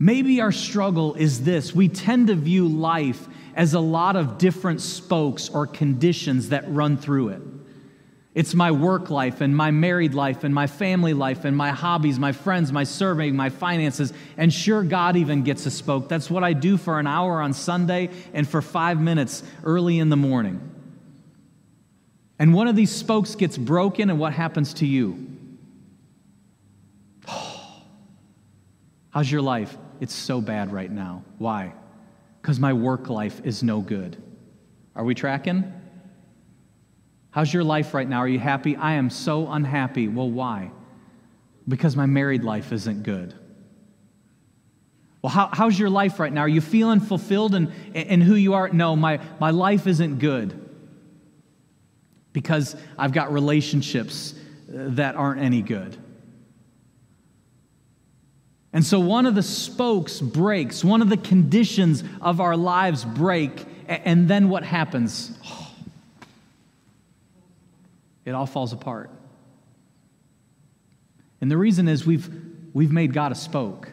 Maybe 0.00 0.40
our 0.40 0.50
struggle 0.50 1.14
is 1.14 1.44
this 1.44 1.72
we 1.72 1.88
tend 1.88 2.26
to 2.26 2.34
view 2.34 2.66
life 2.66 3.28
as 3.54 3.74
a 3.74 3.80
lot 3.80 4.16
of 4.16 4.38
different 4.38 4.80
spokes 4.80 5.48
or 5.48 5.68
conditions 5.68 6.48
that 6.48 6.64
run 6.66 6.96
through 6.96 7.28
it. 7.28 7.42
It's 8.34 8.54
my 8.54 8.70
work 8.70 9.10
life 9.10 9.42
and 9.42 9.54
my 9.54 9.70
married 9.70 10.14
life 10.14 10.42
and 10.42 10.54
my 10.54 10.66
family 10.66 11.12
life 11.12 11.44
and 11.44 11.54
my 11.54 11.70
hobbies, 11.70 12.18
my 12.18 12.32
friends, 12.32 12.72
my 12.72 12.84
serving, 12.84 13.36
my 13.36 13.50
finances. 13.50 14.12
And 14.38 14.50
sure, 14.50 14.82
God 14.82 15.16
even 15.16 15.42
gets 15.42 15.66
a 15.66 15.70
spoke. 15.70 16.08
That's 16.08 16.30
what 16.30 16.42
I 16.42 16.54
do 16.54 16.78
for 16.78 16.98
an 16.98 17.06
hour 17.06 17.42
on 17.42 17.52
Sunday 17.52 18.08
and 18.32 18.48
for 18.48 18.62
five 18.62 18.98
minutes 18.98 19.42
early 19.64 19.98
in 19.98 20.08
the 20.08 20.16
morning. 20.16 20.70
And 22.38 22.54
one 22.54 22.68
of 22.68 22.74
these 22.74 22.90
spokes 22.90 23.34
gets 23.34 23.58
broken, 23.58 24.08
and 24.08 24.18
what 24.18 24.32
happens 24.32 24.74
to 24.74 24.86
you? 24.86 25.28
How's 29.10 29.30
your 29.30 29.42
life? 29.42 29.76
It's 30.00 30.14
so 30.14 30.40
bad 30.40 30.72
right 30.72 30.90
now. 30.90 31.22
Why? 31.36 31.74
Because 32.40 32.58
my 32.58 32.72
work 32.72 33.10
life 33.10 33.42
is 33.44 33.62
no 33.62 33.80
good. 33.80 34.20
Are 34.96 35.04
we 35.04 35.14
tracking? 35.14 35.70
How's 37.32 37.52
your 37.52 37.64
life 37.64 37.94
right 37.94 38.08
now? 38.08 38.18
Are 38.18 38.28
you 38.28 38.38
happy? 38.38 38.76
I 38.76 38.92
am 38.92 39.10
so 39.10 39.50
unhappy. 39.50 40.06
Well, 40.06 40.30
why? 40.30 40.70
Because 41.66 41.96
my 41.96 42.06
married 42.06 42.44
life 42.44 42.72
isn't 42.72 43.02
good. 43.02 43.34
Well, 45.22 45.30
how, 45.30 45.48
how's 45.52 45.78
your 45.78 45.88
life 45.88 46.20
right 46.20 46.32
now? 46.32 46.42
Are 46.42 46.48
you 46.48 46.60
feeling 46.60 47.00
fulfilled 47.00 47.54
in, 47.54 47.72
in 47.94 48.20
who 48.20 48.34
you 48.34 48.54
are? 48.54 48.68
No, 48.68 48.96
my, 48.96 49.18
my 49.40 49.50
life 49.50 49.86
isn't 49.86 50.18
good 50.18 50.58
because 52.32 52.76
I've 52.98 53.12
got 53.12 53.32
relationships 53.32 54.34
that 54.68 55.14
aren't 55.16 55.40
any 55.40 55.62
good. 55.62 55.96
And 58.74 58.84
so 58.84 59.00
one 59.00 59.26
of 59.26 59.34
the 59.34 59.42
spokes 59.42 60.20
breaks, 60.20 60.84
one 60.84 61.02
of 61.02 61.08
the 61.08 61.16
conditions 61.16 62.02
of 62.20 62.40
our 62.40 62.56
lives 62.56 63.04
break, 63.04 63.64
and 63.86 64.28
then 64.28 64.48
what 64.48 64.64
happens? 64.64 65.30
Oh, 65.46 65.61
it 68.24 68.32
all 68.32 68.46
falls 68.46 68.72
apart. 68.72 69.10
And 71.40 71.50
the 71.50 71.56
reason 71.56 71.88
is 71.88 72.06
we've, 72.06 72.30
we've 72.72 72.92
made 72.92 73.12
God 73.12 73.32
a 73.32 73.34
spoke. 73.34 73.92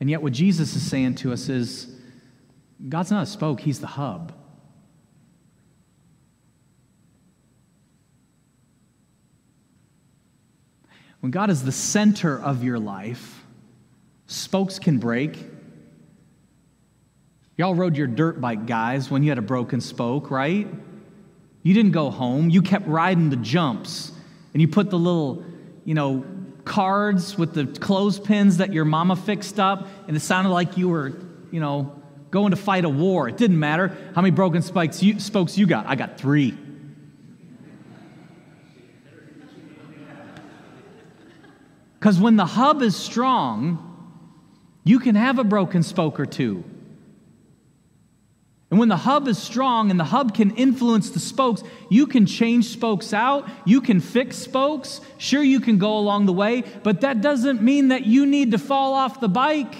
And 0.00 0.10
yet, 0.10 0.22
what 0.22 0.32
Jesus 0.32 0.76
is 0.76 0.82
saying 0.82 1.14
to 1.16 1.32
us 1.32 1.48
is 1.48 1.94
God's 2.88 3.10
not 3.10 3.22
a 3.22 3.26
spoke, 3.26 3.60
He's 3.60 3.80
the 3.80 3.86
hub. 3.86 4.32
When 11.20 11.30
God 11.30 11.50
is 11.50 11.64
the 11.64 11.72
center 11.72 12.38
of 12.38 12.62
your 12.62 12.78
life, 12.78 13.44
spokes 14.26 14.78
can 14.78 14.98
break, 14.98 15.38
Y'all 17.58 17.74
rode 17.74 17.96
your 17.96 18.06
dirt 18.06 18.40
bike, 18.40 18.66
guys, 18.66 19.10
when 19.10 19.22
you 19.22 19.30
had 19.30 19.38
a 19.38 19.42
broken 19.42 19.80
spoke, 19.80 20.30
right? 20.30 20.68
You 21.62 21.74
didn't 21.74 21.92
go 21.92 22.10
home. 22.10 22.50
You 22.50 22.60
kept 22.60 22.86
riding 22.86 23.30
the 23.30 23.36
jumps. 23.36 24.12
And 24.52 24.60
you 24.60 24.68
put 24.68 24.90
the 24.90 24.98
little, 24.98 25.42
you 25.84 25.94
know, 25.94 26.24
cards 26.64 27.38
with 27.38 27.54
the 27.54 27.66
clothespins 27.66 28.58
that 28.58 28.74
your 28.74 28.84
mama 28.84 29.16
fixed 29.16 29.58
up, 29.58 29.86
and 30.06 30.16
it 30.16 30.20
sounded 30.20 30.50
like 30.50 30.76
you 30.76 30.90
were, 30.90 31.12
you 31.50 31.60
know, 31.60 32.02
going 32.30 32.50
to 32.50 32.56
fight 32.56 32.84
a 32.84 32.88
war. 32.88 33.28
It 33.28 33.38
didn't 33.38 33.58
matter 33.58 33.96
how 34.14 34.20
many 34.20 34.32
broken 34.32 34.60
spikes 34.60 35.02
you, 35.02 35.18
spokes 35.18 35.56
you 35.56 35.66
got. 35.66 35.86
I 35.86 35.94
got 35.94 36.18
three. 36.18 36.56
Because 41.98 42.20
when 42.20 42.36
the 42.36 42.46
hub 42.46 42.82
is 42.82 42.94
strong, 42.94 43.82
you 44.84 45.00
can 45.00 45.16
have 45.16 45.40
a 45.40 45.44
broken 45.44 45.82
spoke 45.82 46.20
or 46.20 46.26
two. 46.26 46.62
And 48.70 48.80
when 48.80 48.88
the 48.88 48.96
hub 48.96 49.28
is 49.28 49.38
strong 49.38 49.90
and 49.90 50.00
the 50.00 50.04
hub 50.04 50.34
can 50.34 50.50
influence 50.56 51.10
the 51.10 51.20
spokes, 51.20 51.62
you 51.88 52.06
can 52.06 52.26
change 52.26 52.66
spokes 52.66 53.12
out, 53.12 53.48
you 53.64 53.80
can 53.80 54.00
fix 54.00 54.36
spokes. 54.36 55.00
Sure, 55.18 55.42
you 55.42 55.60
can 55.60 55.78
go 55.78 55.96
along 55.98 56.26
the 56.26 56.32
way, 56.32 56.64
but 56.82 57.02
that 57.02 57.20
doesn't 57.20 57.62
mean 57.62 57.88
that 57.88 58.06
you 58.06 58.26
need 58.26 58.50
to 58.50 58.58
fall 58.58 58.94
off 58.94 59.20
the 59.20 59.28
bike. 59.28 59.74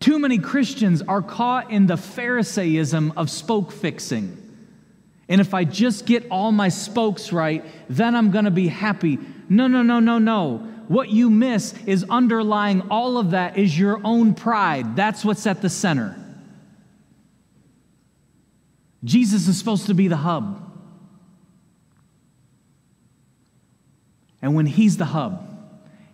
Too 0.00 0.18
many 0.18 0.38
Christians 0.38 1.02
are 1.02 1.22
caught 1.22 1.70
in 1.70 1.86
the 1.86 1.96
Pharisaism 1.96 3.12
of 3.16 3.30
spoke 3.30 3.72
fixing. 3.72 4.36
And 5.28 5.40
if 5.40 5.52
I 5.54 5.64
just 5.64 6.06
get 6.06 6.26
all 6.30 6.52
my 6.52 6.68
spokes 6.68 7.32
right, 7.32 7.64
then 7.90 8.14
I'm 8.14 8.30
going 8.30 8.44
to 8.44 8.50
be 8.50 8.68
happy. 8.68 9.18
No, 9.48 9.66
no, 9.66 9.82
no, 9.82 10.00
no, 10.00 10.18
no. 10.18 10.66
What 10.88 11.10
you 11.10 11.28
miss 11.28 11.74
is 11.86 12.04
underlying 12.08 12.80
all 12.90 13.18
of 13.18 13.32
that 13.32 13.58
is 13.58 13.78
your 13.78 14.00
own 14.04 14.34
pride. 14.34 14.96
That's 14.96 15.24
what's 15.24 15.46
at 15.46 15.60
the 15.60 15.68
center. 15.68 16.16
Jesus 19.04 19.46
is 19.48 19.58
supposed 19.58 19.86
to 19.86 19.94
be 19.94 20.08
the 20.08 20.16
hub. 20.16 20.64
And 24.40 24.54
when 24.54 24.66
he's 24.66 24.96
the 24.96 25.04
hub, 25.04 25.44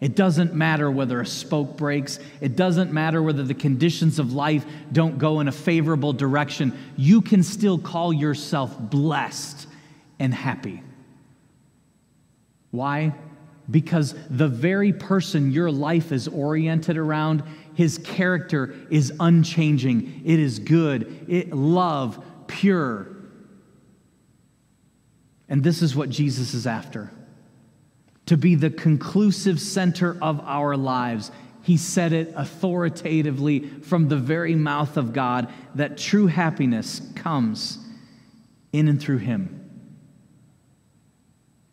it 0.00 0.16
doesn't 0.16 0.54
matter 0.54 0.90
whether 0.90 1.20
a 1.20 1.26
spoke 1.26 1.76
breaks. 1.76 2.18
It 2.40 2.56
doesn't 2.56 2.92
matter 2.92 3.22
whether 3.22 3.42
the 3.42 3.54
conditions 3.54 4.18
of 4.18 4.32
life 4.32 4.66
don't 4.92 5.18
go 5.18 5.40
in 5.40 5.46
a 5.46 5.52
favorable 5.52 6.12
direction. 6.12 6.76
You 6.96 7.22
can 7.22 7.42
still 7.42 7.78
call 7.78 8.12
yourself 8.12 8.76
blessed 8.78 9.68
and 10.18 10.34
happy. 10.34 10.82
Why? 12.70 13.14
Because 13.70 14.14
the 14.28 14.48
very 14.48 14.92
person 14.92 15.50
your 15.50 15.70
life 15.70 16.12
is 16.12 16.28
oriented 16.28 16.96
around, 16.96 17.42
his 17.74 17.98
character 17.98 18.74
is 18.90 19.12
unchanging. 19.20 20.22
It 20.24 20.38
is 20.38 20.58
good, 20.58 21.26
it 21.28 21.52
love, 21.52 22.22
pure. 22.46 23.08
And 25.48 25.62
this 25.62 25.82
is 25.82 25.96
what 25.96 26.10
Jesus 26.10 26.54
is 26.54 26.66
after 26.66 27.10
to 28.26 28.36
be 28.38 28.54
the 28.54 28.70
conclusive 28.70 29.60
center 29.60 30.16
of 30.22 30.40
our 30.40 30.76
lives. 30.76 31.30
He 31.62 31.76
said 31.76 32.12
it 32.12 32.32
authoritatively 32.34 33.68
from 33.82 34.08
the 34.08 34.16
very 34.16 34.54
mouth 34.54 34.96
of 34.96 35.12
God 35.12 35.52
that 35.74 35.98
true 35.98 36.26
happiness 36.26 37.02
comes 37.14 37.78
in 38.72 38.88
and 38.88 39.00
through 39.00 39.18
Him 39.18 39.63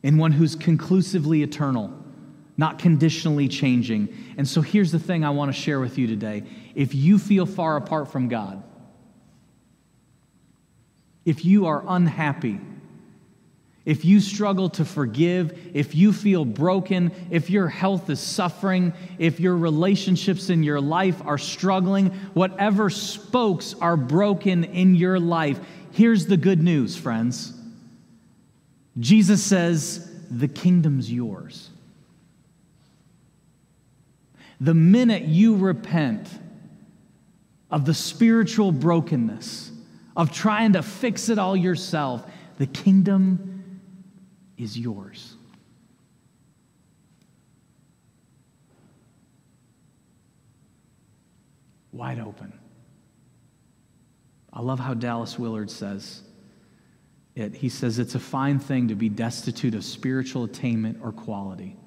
in 0.03 0.17
one 0.17 0.31
who's 0.31 0.55
conclusively 0.55 1.43
eternal, 1.43 1.91
not 2.57 2.79
conditionally 2.79 3.47
changing. 3.47 4.09
And 4.37 4.47
so 4.47 4.61
here's 4.61 4.91
the 4.91 4.99
thing 4.99 5.23
I 5.23 5.29
want 5.29 5.53
to 5.53 5.59
share 5.59 5.79
with 5.79 5.97
you 5.97 6.07
today. 6.07 6.43
If 6.75 6.95
you 6.95 7.19
feel 7.19 7.45
far 7.45 7.77
apart 7.77 8.11
from 8.11 8.27
God, 8.27 8.63
if 11.25 11.45
you 11.45 11.67
are 11.67 11.83
unhappy, 11.87 12.59
if 13.83 14.05
you 14.05 14.19
struggle 14.19 14.69
to 14.69 14.85
forgive, 14.85 15.57
if 15.73 15.95
you 15.95 16.13
feel 16.13 16.45
broken, 16.45 17.11
if 17.31 17.49
your 17.49 17.67
health 17.67 18.09
is 18.09 18.19
suffering, 18.19 18.93
if 19.17 19.39
your 19.39 19.57
relationships 19.57 20.49
in 20.49 20.61
your 20.61 20.79
life 20.79 21.19
are 21.25 21.39
struggling, 21.39 22.11
whatever 22.33 22.89
spokes 22.89 23.73
are 23.81 23.97
broken 23.97 24.63
in 24.65 24.93
your 24.93 25.19
life, 25.19 25.59
here's 25.91 26.27
the 26.27 26.37
good 26.37 26.61
news, 26.61 26.95
friends. 26.95 27.53
Jesus 28.99 29.43
says, 29.43 30.11
The 30.29 30.47
kingdom's 30.47 31.11
yours. 31.11 31.69
The 34.59 34.73
minute 34.73 35.23
you 35.23 35.55
repent 35.55 36.27
of 37.71 37.85
the 37.85 37.93
spiritual 37.93 38.71
brokenness, 38.71 39.71
of 40.15 40.31
trying 40.31 40.73
to 40.73 40.83
fix 40.83 41.29
it 41.29 41.39
all 41.39 41.55
yourself, 41.55 42.29
the 42.57 42.67
kingdom 42.67 43.79
is 44.57 44.77
yours. 44.77 45.35
Wide 51.91 52.19
open. 52.19 52.53
I 54.53 54.61
love 54.61 54.79
how 54.79 54.93
Dallas 54.93 55.39
Willard 55.39 55.71
says, 55.71 56.21
it, 57.35 57.55
he 57.55 57.69
says 57.69 57.99
it's 57.99 58.15
a 58.15 58.19
fine 58.19 58.59
thing 58.59 58.89
to 58.89 58.95
be 58.95 59.09
destitute 59.09 59.73
of 59.75 59.85
spiritual 59.85 60.43
attainment 60.43 60.99
or 61.01 61.11
quality. 61.11 61.77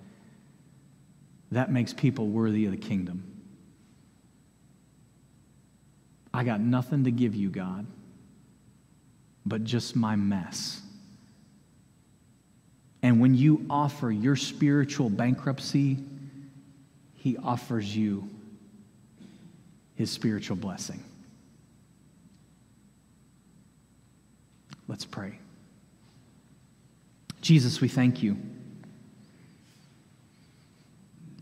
That 1.52 1.70
makes 1.70 1.92
people 1.92 2.28
worthy 2.28 2.64
of 2.64 2.72
the 2.72 2.78
kingdom. 2.78 3.22
I 6.32 6.42
got 6.42 6.60
nothing 6.60 7.04
to 7.04 7.10
give 7.10 7.34
you, 7.34 7.50
God, 7.50 7.86
but 9.46 9.62
just 9.64 9.94
my 9.94 10.16
mess. 10.16 10.80
And 13.02 13.20
when 13.20 13.34
you 13.34 13.66
offer 13.68 14.10
your 14.10 14.34
spiritual 14.34 15.10
bankruptcy, 15.10 15.98
He 17.14 17.36
offers 17.36 17.94
you 17.94 18.28
His 19.94 20.10
spiritual 20.10 20.56
blessing. 20.56 21.04
Let's 24.86 25.04
pray. 25.04 25.38
Jesus, 27.40 27.80
we 27.80 27.88
thank 27.88 28.22
you. 28.22 28.36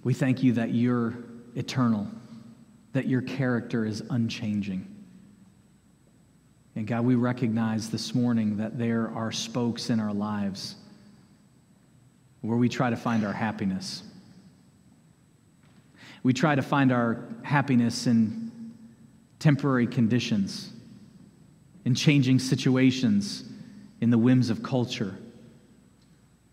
We 0.05 0.15
thank 0.15 0.43
you 0.43 0.55
that 0.55 0.75
you're 0.75 1.15
eternal, 1.55 2.09
that 2.93 3.07
your 3.07 3.23
character 3.23 3.85
is 3.85 4.03
unchanging. 4.11 4.89
And 6.75 6.87
God, 6.87 7.05
we 7.05 7.15
recognize 7.15 7.91
this 7.91 8.15
morning 8.15 8.57
that 8.57 8.79
there 8.79 9.11
are 9.15 9.31
spokes 9.31 9.91
in 9.91 10.01
our 10.01 10.13
lives 10.13 10.77
where 12.41 12.57
we 12.57 12.69
try 12.69 12.91
to 12.91 12.97
find 12.97 13.25
our 13.25 13.33
happiness. 13.33 14.03
We 16.25 16.33
try 16.33 16.55
to 16.55 16.63
find 16.63 16.91
our 16.91 17.29
happiness 17.43 18.07
in 18.07 18.51
temporary 19.39 19.87
conditions 19.87 20.72
in 21.85 21.95
changing 21.95 22.39
situations, 22.39 23.45
in 24.01 24.11
the 24.11 24.19
whims 24.19 24.51
of 24.51 24.63
culture, 24.63 25.17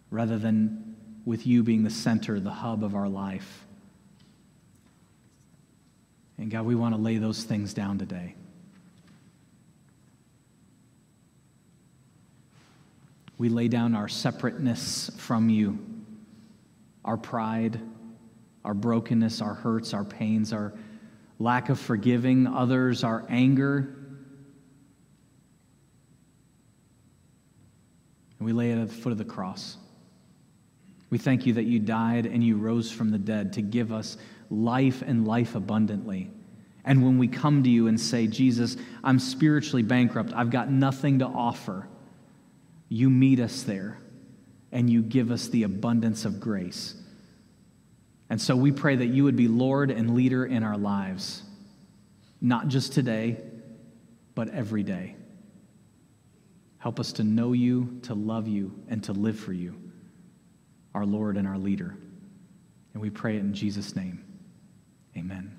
rather 0.10 0.38
than 0.38 0.96
with 1.26 1.46
you 1.46 1.62
being 1.62 1.84
the 1.84 1.90
center, 1.90 2.40
the 2.40 2.50
hub 2.50 2.84
of 2.84 2.96
our 2.96 3.08
life. 3.08 3.66
And 6.38 6.50
God, 6.50 6.66
we 6.66 6.74
want 6.76 6.96
to 6.96 7.02
lay 7.02 7.18
those 7.18 7.44
things 7.44 7.74
down 7.74 8.00
today. 8.00 8.34
We 13.38 13.50
lay 13.50 13.68
down 13.68 13.96
our 13.96 14.08
separateness 14.08 15.12
from 15.18 15.50
you, 15.50 15.80
our 17.06 17.18
pride, 17.18 17.80
our 18.66 18.74
brokenness, 18.74 19.42
our 19.42 19.54
hurts, 19.54 19.94
our 19.94 20.04
pains, 20.04 20.52
our 20.52 20.74
lack 21.40 21.70
of 21.70 21.80
forgiving 21.80 22.48
others, 22.48 23.04
our 23.04 23.26
anger 23.30 23.96
and 28.40 28.46
we 28.46 28.54
lay 28.54 28.72
it 28.72 28.78
at 28.78 28.88
the 28.88 28.94
foot 28.94 29.12
of 29.12 29.18
the 29.18 29.26
cross. 29.26 29.78
We 31.10 31.18
thank 31.18 31.46
you 31.46 31.54
that 31.54 31.64
you 31.64 31.80
died 31.80 32.26
and 32.26 32.44
you 32.44 32.58
rose 32.58 32.92
from 32.92 33.12
the 33.12 33.18
dead 33.18 33.54
to 33.54 33.62
give 33.62 33.92
us 33.92 34.18
life 34.50 35.02
and 35.02 35.28
life 35.28 35.56
abundantly. 35.56 36.32
And 36.86 37.04
when 37.04 37.18
we 37.18 37.28
come 37.28 37.64
to 37.64 37.70
you 37.70 37.88
and 37.88 38.00
say, 38.00 38.28
Jesus, 38.28 38.78
I'm 39.04 39.20
spiritually 39.20 39.84
bankrupt, 39.84 40.34
I've 40.34 40.50
got 40.50 40.72
nothing 40.72 41.20
to 41.20 41.26
offer, 41.26 41.88
you 42.88 43.10
meet 43.10 43.40
us 43.40 43.64
there 43.64 44.00
and 44.72 44.90
you 44.90 45.02
give 45.02 45.32
us 45.32 45.48
the 45.48 45.64
abundance 45.64 46.26
of 46.26 46.40
grace. 46.40 46.96
And 48.30 48.40
so 48.40 48.56
we 48.56 48.72
pray 48.72 48.96
that 48.96 49.08
you 49.08 49.24
would 49.24 49.36
be 49.36 49.48
Lord 49.48 49.90
and 49.90 50.16
leader 50.16 50.46
in 50.46 50.64
our 50.64 50.78
lives, 50.78 51.42
not 52.40 52.68
just 52.68 52.94
today, 52.94 53.38
but 54.36 54.50
every 54.50 54.84
day. 54.84 55.16
Help 56.80 57.00
us 57.00 57.12
to 57.14 57.24
know 57.24 57.54
you, 57.54 58.00
to 58.04 58.14
love 58.14 58.48
you, 58.48 58.74
and 58.88 59.04
to 59.04 59.14
live 59.14 59.38
for 59.40 59.54
you, 59.54 59.76
our 60.96 61.06
Lord 61.06 61.38
and 61.38 61.48
our 61.48 61.58
leader. 61.58 61.96
And 62.94 63.02
we 63.02 63.10
pray 63.10 63.36
it 63.36 63.42
in 63.42 63.54
Jesus' 63.54 63.96
name. 63.96 64.26
Amen. 65.16 65.58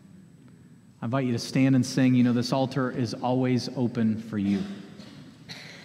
I 1.00 1.04
invite 1.06 1.26
you 1.26 1.32
to 1.32 1.38
stand 1.38 1.76
and 1.76 1.84
sing. 1.84 2.14
You 2.14 2.24
know, 2.24 2.32
this 2.32 2.52
altar 2.52 2.90
is 2.90 3.14
always 3.14 3.68
open 3.76 4.18
for 4.18 4.38
you. 4.38 4.62